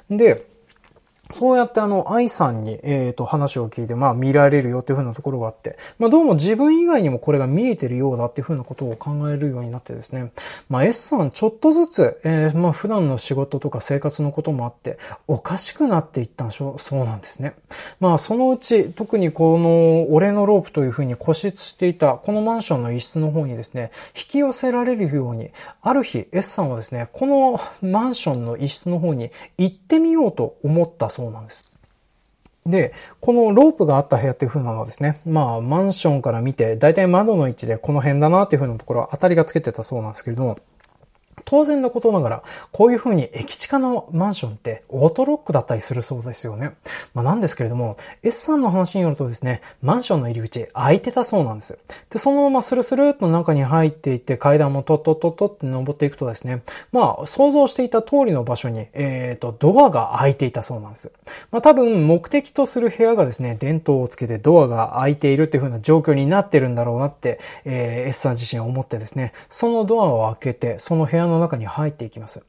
[0.09, 0.47] で、
[1.33, 10.33] そうやってあの、愛さんに、えっ、と、話を聞いて、まあ、見られるよっていう風なところがあって、まあ、どうも自分以外にもこれが見えてるようだっていう風なことを考えるようになってですね、
[10.69, 17.55] まあ、S さんちょっとずつ、えー、まあ、普段の仕事とか生活のこともあって、おかしくなっていったんしょ、そうなんですね。
[18.01, 25.51] まあ、そのうち、特にこの、俺のロープという風に固執していた、このマンションの一室の方にですね、引き寄せられるように、
[25.83, 31.67] ある日、S さんはですね、このマンションの一室の方に行ってみようと思ったそうそうなんです。
[32.65, 40.59] で、このロープがあった部屋っていう風なのはですね、まあ、マンションから見て、だいたい窓の位置でこの辺だなっていう風なところは当たりがつけてたそうなんですけれども、
[41.51, 46.77] 当然のことながら、こういう風に駅地下のマンションってオートロックだったりするそうですよね。
[47.13, 51.77] まあなんですけれども、S さんの話によるとですね、マンションの入り口開いてたそうなんです。
[52.09, 61.11] で、そのままスルスルっと中に入っていって階段もトットットットって登っていくとですね、まあ想像していた通りの場所に、えっ、ー、と、ドアが開いていたそうなんです。
[61.51, 72.43] まあ多分目的とする部屋がですね、電灯をつけてドアが開いているっていう風な状況になってるんだろうなって、えー、S さん自身思ってですね、そのドアを開けて、その部屋の中に入っていきます。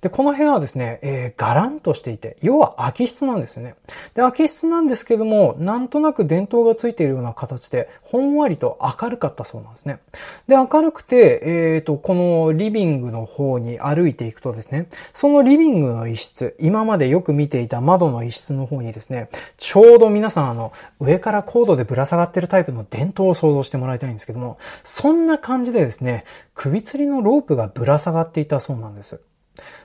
[0.00, 3.74] で、この部屋はですね、えー、ガランとしていて、要は空き室なんですよね。
[4.14, 9.98] で、空き室なんですけども、なんとなく電灯がついているような形で、ほんわりと明るかったそうなんですね。
[10.46, 26.24] で、明るくて、えっ、ー、と、このリビングの方に歩いていくとですね、そのリビングの一室、今までよく見ていた窓の一室の方にですね、ちょうど皆さんあの、上からコードでぶら下がってるタイプの電灯を想像してもらいたいんですけども、そんな感じでですね、
[26.54, 29.20] 首吊りのロープがぶら下がっていたそうなんです。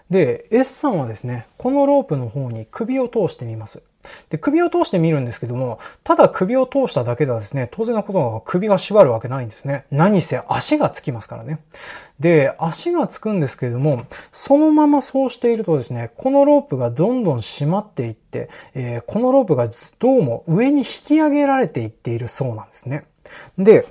[0.10, 3.84] で、S さんはですね、このロープの方に首を通してみます。
[4.30, 9.86] で、首を通してみるんですけども、ただ首を通しただけではですね、当然のことが首が縛るわけないんですね。
[9.92, 11.60] 何せ足がつきますからね。
[12.20, 19.70] で、足がつくんですけれども、そのままそうしているとですね、このロープがどんどん締まっていって、えー、このロープが
[20.00, 23.06] どうも上に引き上げられていっているそうなんですね。
[23.58, 23.88] で、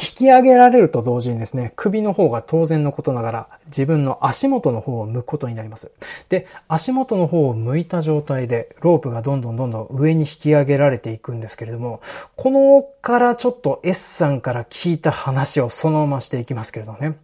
[0.00, 5.90] 引き上げられると同時にですね、首の方が当然のことながら自分の足元の方を向くことになります。
[6.30, 12.00] で、足元の方を向いた状態でロープがどんどんどんどん上に引き上げられていくんですけれども、
[12.34, 17.18] このからちょっと S さんから聞いた話をそのまましていきますけれどね。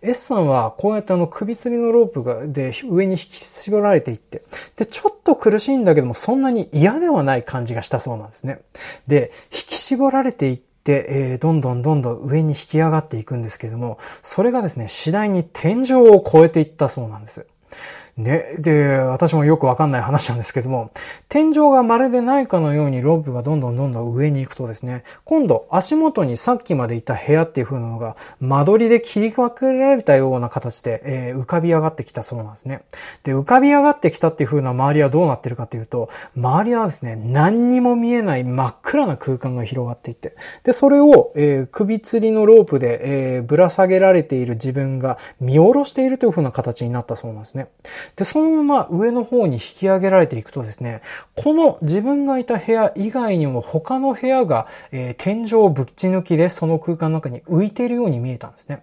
[0.00, 4.42] S さんはこうやってあの首吊りのロープがで上に引き絞られていって、
[4.76, 8.60] で、ちょっと苦しいんだけどもそんなに嫌ではない感じがしたそうなんですね。
[9.08, 17.46] で、引き絞られていって、で、えー、どんどんどんどん上に引き上がっていくんですけれども、それがですね、次第に天井を超えていったそうなんです。
[18.22, 20.90] ね、で、私もよくわかんない話なんですけども、
[21.28, 32.82] 天井がまるでないかのようにロープがどんどんどんどん上に行くとですね、今度足元にさっきまでいた部屋っていう風なのが間取りで切り分けられたような形で、えー、浮かび上がってきたそうなんですね。
[33.22, 47.68] で、浮かび上がってきたっていう風な周りはどうなってるかというと、周りはですね、何にも見えない真っ暗な空間が広がっていて、で、それを、えー、首吊りのロープで、えー、ぶら下げられている自分が見下ろしているという風な形になったそうなんですね。
[48.16, 51.02] で、そのまま上の方に引き上げられていくとですね、
[51.36, 58.82] この自分がいた部屋以外にも他の部屋が、えー、天井をぶっち抜きでその空間の中に浮いているように見えたんですね。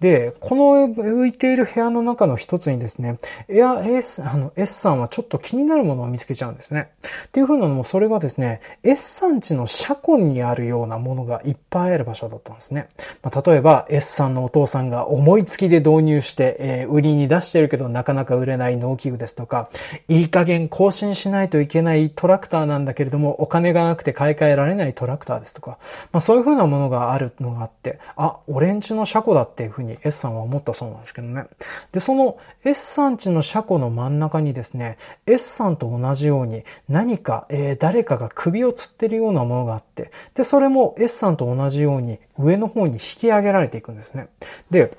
[0.00, 6.90] で、この浮いている部屋の中の一つにですね、エア S、あの S さんはちょっと気になるものを見つけちゃうんですね。
[7.28, 12.88] っていう風なのもそれがですね、S さんちの車庫にあるようなものがいっぱいある場所だったんですね。
[13.22, 19.68] まあ、例えば S さんのお父さんが思いつきで導入して、えー、売りに出してるけどなかなか売れない農機具ですとか、
[20.08, 25.78] いい加減更新しないといけないトラクターなんだけれども、お金がなくて買い替えられないトラクターですとか、
[26.12, 31.46] まあそういう風なものがあるのがあって、あ、オレンジの車庫だったっていう風に S さんは思ったそうなんですけどね。
[31.92, 44.28] で、その S さんちの車庫の真ん中にですね、S さんと同じように何か、えー、誰かが首を吊ってるようなものがあって、で、それも S さんと同じように上の方に引き上げられていくんですね。
[44.72, 44.98] で、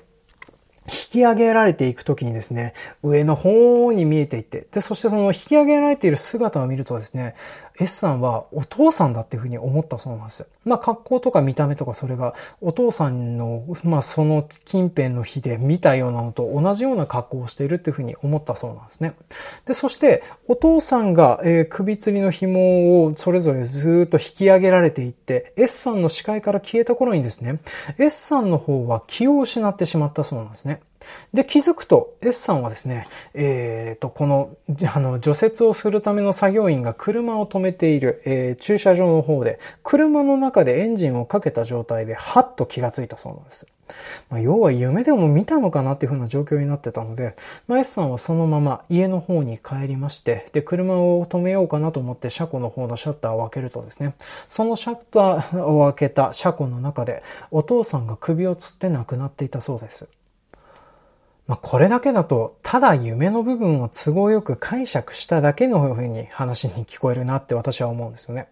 [0.86, 7.34] 引き上げられていくときにですね、上の方に見えていって、で、そしてその引き上げられている姿を見るとですね、
[7.78, 10.46] S さんはお父さんだっていうふうに思ったそうなんですよ。
[10.64, 19.14] まあ格好とか見た目とかそれがお父さんの、まあその近辺の日で見たようなのと同じような格好をしているっていうふうに思ったそうなんですね。
[19.66, 27.60] で、そしてお父さんが、えー、首吊りの紐をそれぞれずっと引き上げられていって、S さんの視界から消えた頃にですね、
[27.98, 30.80] S さんの方は気を失ってしまったそうなんですね。
[31.32, 34.56] で、気づくと、S さんはですね、えっ、ー、と、この、
[34.94, 43.66] あの、除雪をするための作業員が車を止めている、えー、駐車場の方で、車の中でエンジンをかけた状態で、はっと気がついたそうなんです。
[44.30, 47.36] まあ、要は夢でも見たのかなっていう風な状況になってたので、
[47.68, 54.14] まあ、S さんはそのまま家の方に帰りまして、で、車を止めようかなと思って車庫の方のシャッターを開けるとですね、
[54.48, 60.08] そのシャッターを開けた車庫の中で、お父さんが首をつって亡くなっていたそうです。
[61.46, 68.48] まあ、これだけだと、ただ夢の部分を都合よく解釈しただけのふうに話に聞こえるなって私は思うんですよね。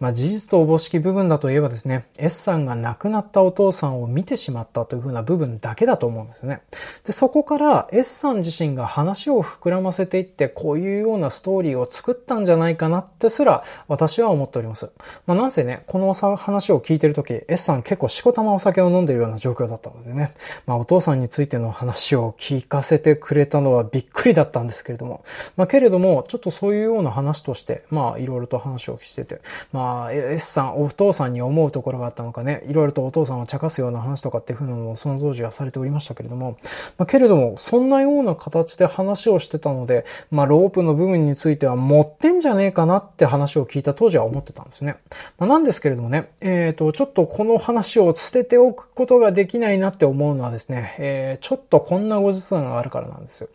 [0.00, 6.62] まあ、事実とおぼしき部分だといえばですね、S さんが亡くなったお父さんを見てしまったというふうな部分だけだと思うんですよね。
[7.04, 14.90] で、そこから S さん自身が話を膨らませていって、こういうようなストーリーを作ったんじゃないかなってすら、私は思っております。
[15.26, 20.32] まあ、なんせね、この話を聞いてるとき、S さん結構しこたまお酒を飲んでるような状況だったのでね、
[20.66, 25.24] まあ、お父さんについての話を聞かせてくれたのはびっくりだったんですけれども、
[25.56, 29.40] まあ、けれども、ちょっとそういうような話として、まあ、いろいろと話をしてて、
[29.72, 36.56] まあ、S さん、お父さんに思うところがあったのかね、いろいろとお父さんを茶化すような話とかっていうふうなのもその当時はされておりましたけれども、
[36.96, 44.96] まあ、けれども、そんなような形で話をしてたので、まあ、ロープの部分については持ってんじゃねえかなって話を聞いた当時は思ってたんですよね。
[45.38, 53.48] まあ、なんですけれどもね、えっ、ー、と、ちょっとこの話を捨てておくことができないなって思うのはですね、えー、ちょっとこんな後日談があるからなんですよ。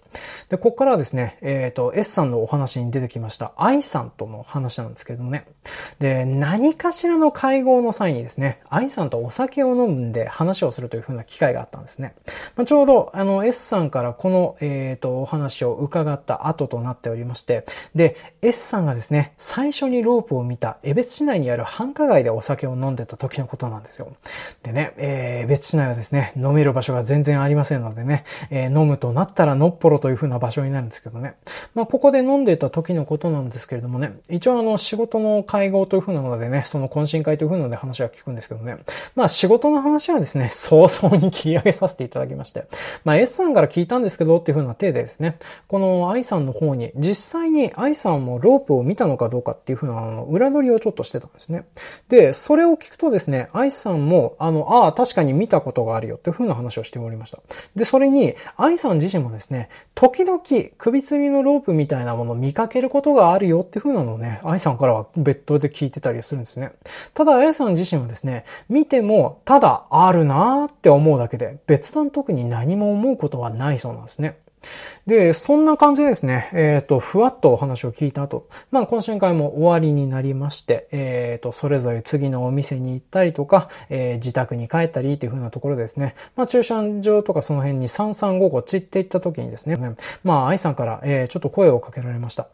[0.49, 5.45] で、ここからはですね、えっ、ー、と、S さんのお話に出てきました、愛さんとの話なんですけれどもね。
[5.99, 12.15] で、何かしらの会合の際にですね、愛さんとお酒を飲んで話をするという風な機会があったんですね。
[12.56, 17.65] まあ、ちょうど、あの、S さんからこの、えっ、ー、と、お話を伺った後となっておりまして、
[17.95, 24.15] で、S さんがですね、最初にロープを見た江別市内にある繁華街でお酒を飲んでた時のことなんですよ。
[24.64, 31.35] でね、えー、江別市内はですね、飲める場所が全然ありませんのでね、えー、飲むとなったらのっぽろという風な場所になるんですけどね。
[31.75, 38.80] まあ、ここで飲んでた時のことなんですけれどもね、一応あの、仕事の会合という風なのでね、その懇親会という風なので話は聞くんですけどね。
[39.15, 42.65] まあ、仕事の話はですね、早々に切り上げさせていただきまして。
[43.05, 45.38] まあ、S さんから聞いたんですけどっていう風な体でですね、
[45.69, 51.65] この愛さんの方に、実際に愛さんもロープを見たのかどうかっていう風なあの裏取りをちょっとしてたんですね。
[52.09, 57.39] で、それを聞くとですね、愛さんも、あの、ああ、確かに見たことがあるよっていう風な話をしておりました。
[57.77, 60.41] で、それに、愛さん自身もですね、時々
[60.78, 66.72] 首吊りのロープみたいなものを見かけることがあるよって風なのをね、愛さんからは別途で聞いてたりするんですね。
[67.14, 74.38] ただ、愛さん自身はですね、見ても、ただあるなーって思うだけで、別段特に何も思うことはないそうなんですね。
[75.06, 89.77] で、そんな感じでですね、えっ、ー、と、ふわっとお話を聞いた後、まあ、懇親会も終わりになりまして、えっ、ー、と、それぞれ次のお店に行ったりとか、えー、自宅に帰ったりっていう風なところですね、まあ、駐車場とかその辺に3355散っていった時にですね、
[90.23, 92.48] まあ、愛さんから、えー、ちょっと声をかけられました。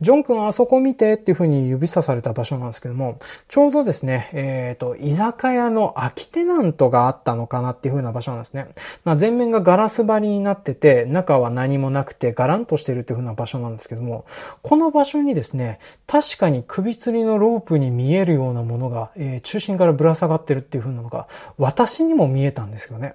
[0.00, 3.18] ジョン君あそこ見てっていう風に指さされた場所なんですけども、
[3.48, 8.68] ちょうどですね、えっ、ー、と、居酒屋の空きテナントがあったのかなっていう風な場所なんですね。
[9.04, 14.24] まあ、前面がガラス張りになってて、中は何もなくてガランとしてるっていう風な場所なんですけども、
[14.62, 21.28] この場所にですね、確かに首吊りのロープに見えるようなものが、えー、中心からぶら下がってるっていう風なのが、
[21.58, 23.14] 私にも見えたんですよね。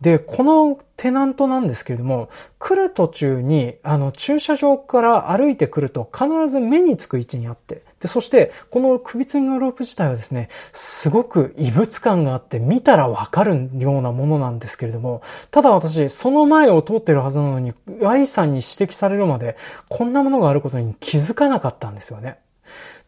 [0.00, 2.28] で、このテナントなんですけれども、
[2.58, 17.72] 来る途中に、あの、駐車場から歩いてくると必ず目につく位置にあって、で、そして、この首吊りのロープ自体はですね、すごく異物感があって、見たらわかるようなものなんですけれども、ただ私、その前を通ってるはずなのに、
[18.04, 19.56] 愛さんに指摘されるまで、
[19.88, 22.38] こんなものがあることに気づかなかったんですよね。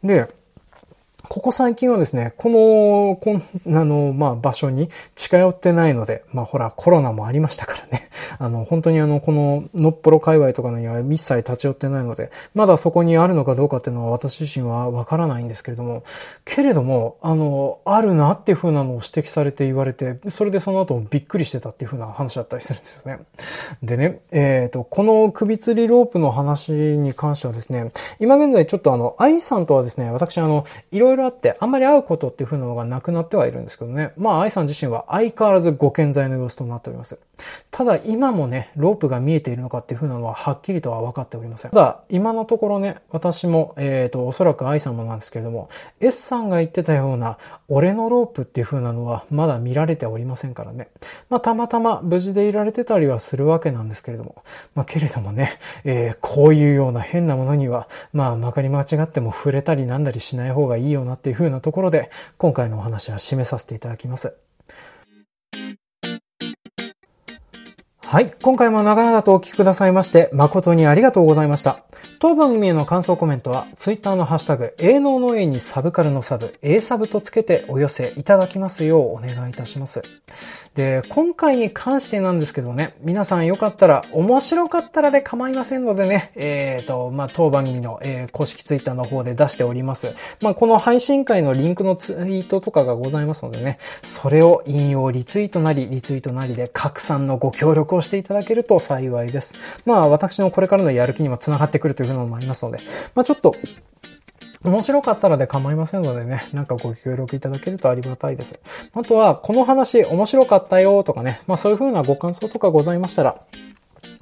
[0.02, 0.28] で、
[1.28, 8.09] ここ最近はですね、この、こん、あの、まあ、場所に近寄ってないので、まあ、ほら、コロナもありましたからね。
[8.38, 16.02] あの、本当にあの、この、のっぽろ界隈とかには一切立ち寄ってないので、まだそこにあるのかどうかっていうのは私自身はわからないんですけれども、
[16.44, 23.18] けれども、あの、あるなっていう風なのを指摘されて言われて、それでその後びっくりしてたっていう風な話だったりするんですよね。
[23.82, 34.12] でね、えっ、ー、と、この首吊りロープの話に関してはですね、今現在ちょっとあの、愛さんとはですね、私あの、いろいろろあって、あんまり会うことっていう風なのがなくなってはいるんですけどね。
[34.16, 37.18] まあ、愛さん自身は相変わらずご健在の様子となっております。
[37.70, 41.70] ただ、今もね、ロープが見えているのかっていう風なのははっきりとは分かっておりません。
[41.70, 45.68] ただ、今のところね、私も、えっ、ー、と、おそらく愛さんもなんですけれども、
[46.00, 47.38] S さんが言ってたような、
[47.68, 50.88] 俺のロープっていう風なのはまだ見られておりませんからね。
[51.28, 54.36] まあ、たまたま無事でいられてたりはするわけなんですけれども。
[54.74, 64.36] まあ、けれどもね、えー、こういうような変なものには、まあ、まかり間違っても触れたりなんだりしない方がいいよなっていうふうなところで、今回のお話は締めさせていただきます。
[68.10, 68.32] はい。
[68.40, 71.85] 今回も長々とお聞きくださいまして、誠にありがとうございました。
[72.20, 80.01] 当番組への感想コメントは、ツイッターのハッシュタグ、営農の A にサブカルのサブ、A サブとつけてお寄せいただきますようお願いいたします。
[80.78, 90.14] で、今回に関してなんですけどね、皆さんよかったら、面白かったらで構いませんのでね、えっ、ー、と、まあ、当番組の、えー、公式ツイッターの方で出しております。
[90.40, 99.56] まあ、この配信会のリンクのツイートとかがございますのでね、それを引用リツイートなり、リツイートなりで拡散のご協力をしていただけると幸いです。
[99.84, 102.78] まあ、私のこれからのやる気にも繋がってくるというのもありますので、
[103.16, 103.56] まあ、ちょっと、
[104.64, 108.59] 面白かったらで構いませんのでね、なんかご協力いただけるとありがたいです。
[108.93, 113.40] あとは、この話面白かったよとかね、まあそういう風なご感想とかございましたら、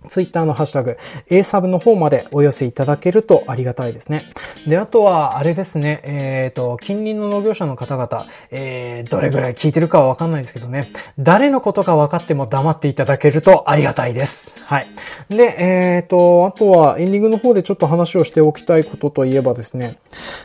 [0.09, 0.97] ツイッターのハッシュタグ、
[1.31, 4.33] A サブの方までお寄せいただけるとありがたいですね。
[4.67, 14.61] で、あとは、あれですね、えっ、ー、と、近隣の農業者の方々、えー、どれぐらい聞いてるかはわかんないですけどね、誰のことか分かっても黙っていただけるとありがたいです。
[14.61, 14.89] はい。
[15.29, 19.99] で、えっ、ー、と、あとは、エンディングの方でちょっと話をしておきたいことといえばですね、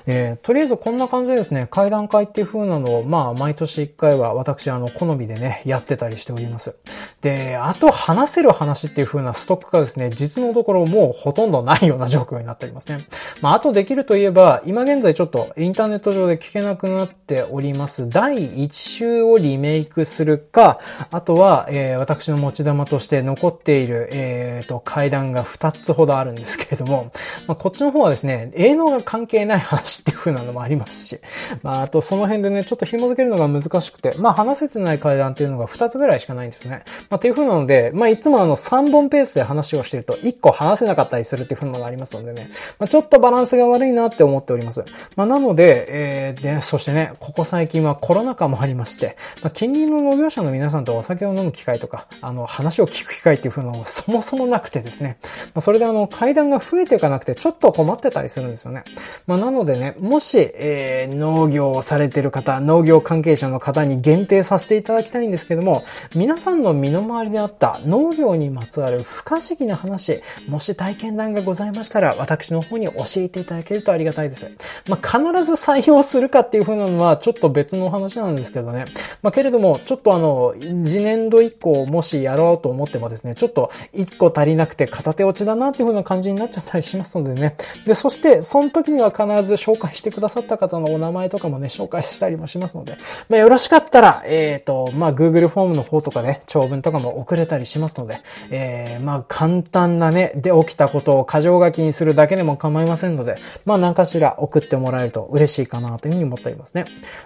[0.08, 6.76] えー、とりあえずこんな感じでですね、会談会っていう風なのを、まあ、毎年1回は私、あの、好みでね、やってたりしております。
[7.22, 13.08] で、あと話せる話っていう風なストックがですね、実のところもうほとんどないような状況になっておりますね。
[13.42, 20.80] まあ、あとできるといえば、今現在ちょっとインターネット上で聞けなくなっております、第1週をリメイクするか、
[21.10, 27.12] あとは、えー、私の持ち玉として残っている、えー、と、階段が2つほどあるんですけれども、
[27.48, 31.20] まあ、こっちの方はですね、営農が関係ない話っていう風なのもありますし、
[31.64, 36.84] まあ、あとその辺でね、ちょっと紐付けるのが難しくて、まあ、話せてない階段っていうのが2つぐらいしかないんですね。
[37.10, 42.50] まあ、っていう風なので、まあ、いつもあの3本ペースで話をしてると1個話せなかったりするっていう風なのがありますのでね、
[42.80, 44.86] まあ、ちょっとバランスが悪いなって思っております。
[45.16, 58.84] まあ、なので、えー、で、そしてね、ここ最近はコロナ禍もありまして、まあ、近隣の農業者の皆さんとお酒を飲む機会とか、あの、話を聞く機会っていう風なのが そもそもなくてですね、まあ、それであの、階段が増えていかなくて、ちょっと困ってたりするんですよね。
[59.28, 65.84] まあ、なのでね、もし、えー、農業をされてる方、農業関係者の方に限定させていただきたいんですけども、
[66.16, 74.52] 皆さんの身の回りであった農業にまつわる不可思議な話、もし体験談がございましたら、私の方に教えていただけるとありがたいです。
[74.90, 78.88] まあ、必ず採用するかっていう風なのは、ちょっと別の話なんですけどね。
[79.22, 80.54] まあ、けれども、ちょっとあの、
[80.84, 87.56] 次年度以降、もしやろうと思ってもですね、ちょっと一個足りなくて片手落ちだなっていう風な感じになっちゃったりしますのでね。
[87.86, 92.98] で、そして、その時には必ず紹介してくださった方のお名前とかもね、紹介したりもしますので、
[93.30, 106.86] まあ、よろしかったら、えっ、ー、と、まあ、Google フォームの方とかね、長文とかも送れたりしますので、えー、まあ、ま簡単なね、で起きたことを箇条書きにするだけでも構いませんので、まあ、何かしら送ってもらえると嬉しいかなというふうに思っておりますね。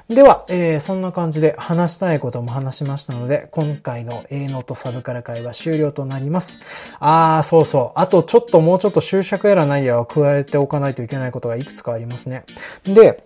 [0.09, 6.59] では、えー、そんな感じで話したいことも話しましたので、今回の A ノートサブカル会は終了となります。
[6.99, 7.99] あー、そうそう。
[7.99, 12.45] あとちょっともうちょっと終釈やらないやを加えておかないといけないことがいくつかありますね。
[12.85, 13.23] で、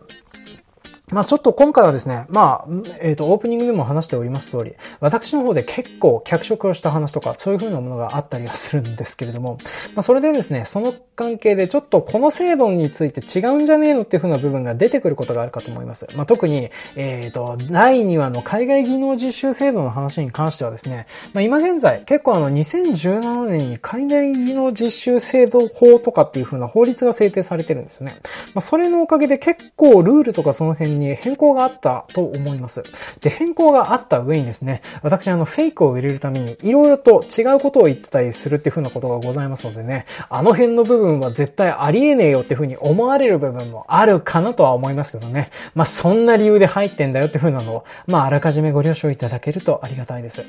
[1.11, 2.67] まあちょっと今回はですね、まあ、
[3.01, 9.57] えっ、ー、と、オープニングでも話しております通り、私の方で結構脚色をした話とか、そういう風なものがあったりはするんですけれども、
[9.95, 16.07] まあそれでですね、その関係でちょっとこの制度について違うんじゃねえのっていう風な部分が出てくることがあるかと思います。
[16.15, 28.19] まあ特に、えっ、ー、と、第2話の海外技能実習制度の話に関してはですね、まあ今現在、結構あの2017年に海外技能実習制度法とかっていう風な法律が制定されてるんですよね。
[28.53, 32.83] まあそれのおかげで結構ルールとかその辺に変更があったと思います。
[33.21, 45.49] で、変更があった上にですね、私あのフェイクを入れるために色々と違うことを言ってたりするっていう風なことがございますのでね、あの辺の部分は絶対ありえねえよっていう風に思われる部分もあるかなとは思いますけどね。
[45.75, 50.45] まあそんな理由で入ってんだよっていう風なのを、まああらかじめご了承いただけるとありがたいです。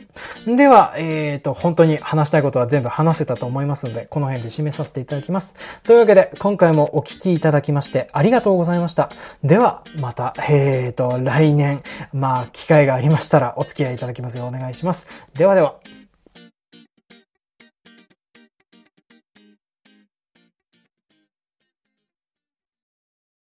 [0.47, 5.55] では、えっ、ー、と、本当に話したいことは全部話せたと思いますので、この辺で締めさせていただきます。
[5.85, 9.11] というわけで、今回もお聞きいただきましてありがとうございました。
[9.43, 15.07] では、また、えー、と、来年、まあ、機会がありましたらお付き合いいただきますようお願いします。
[15.35, 16.00] ではでは。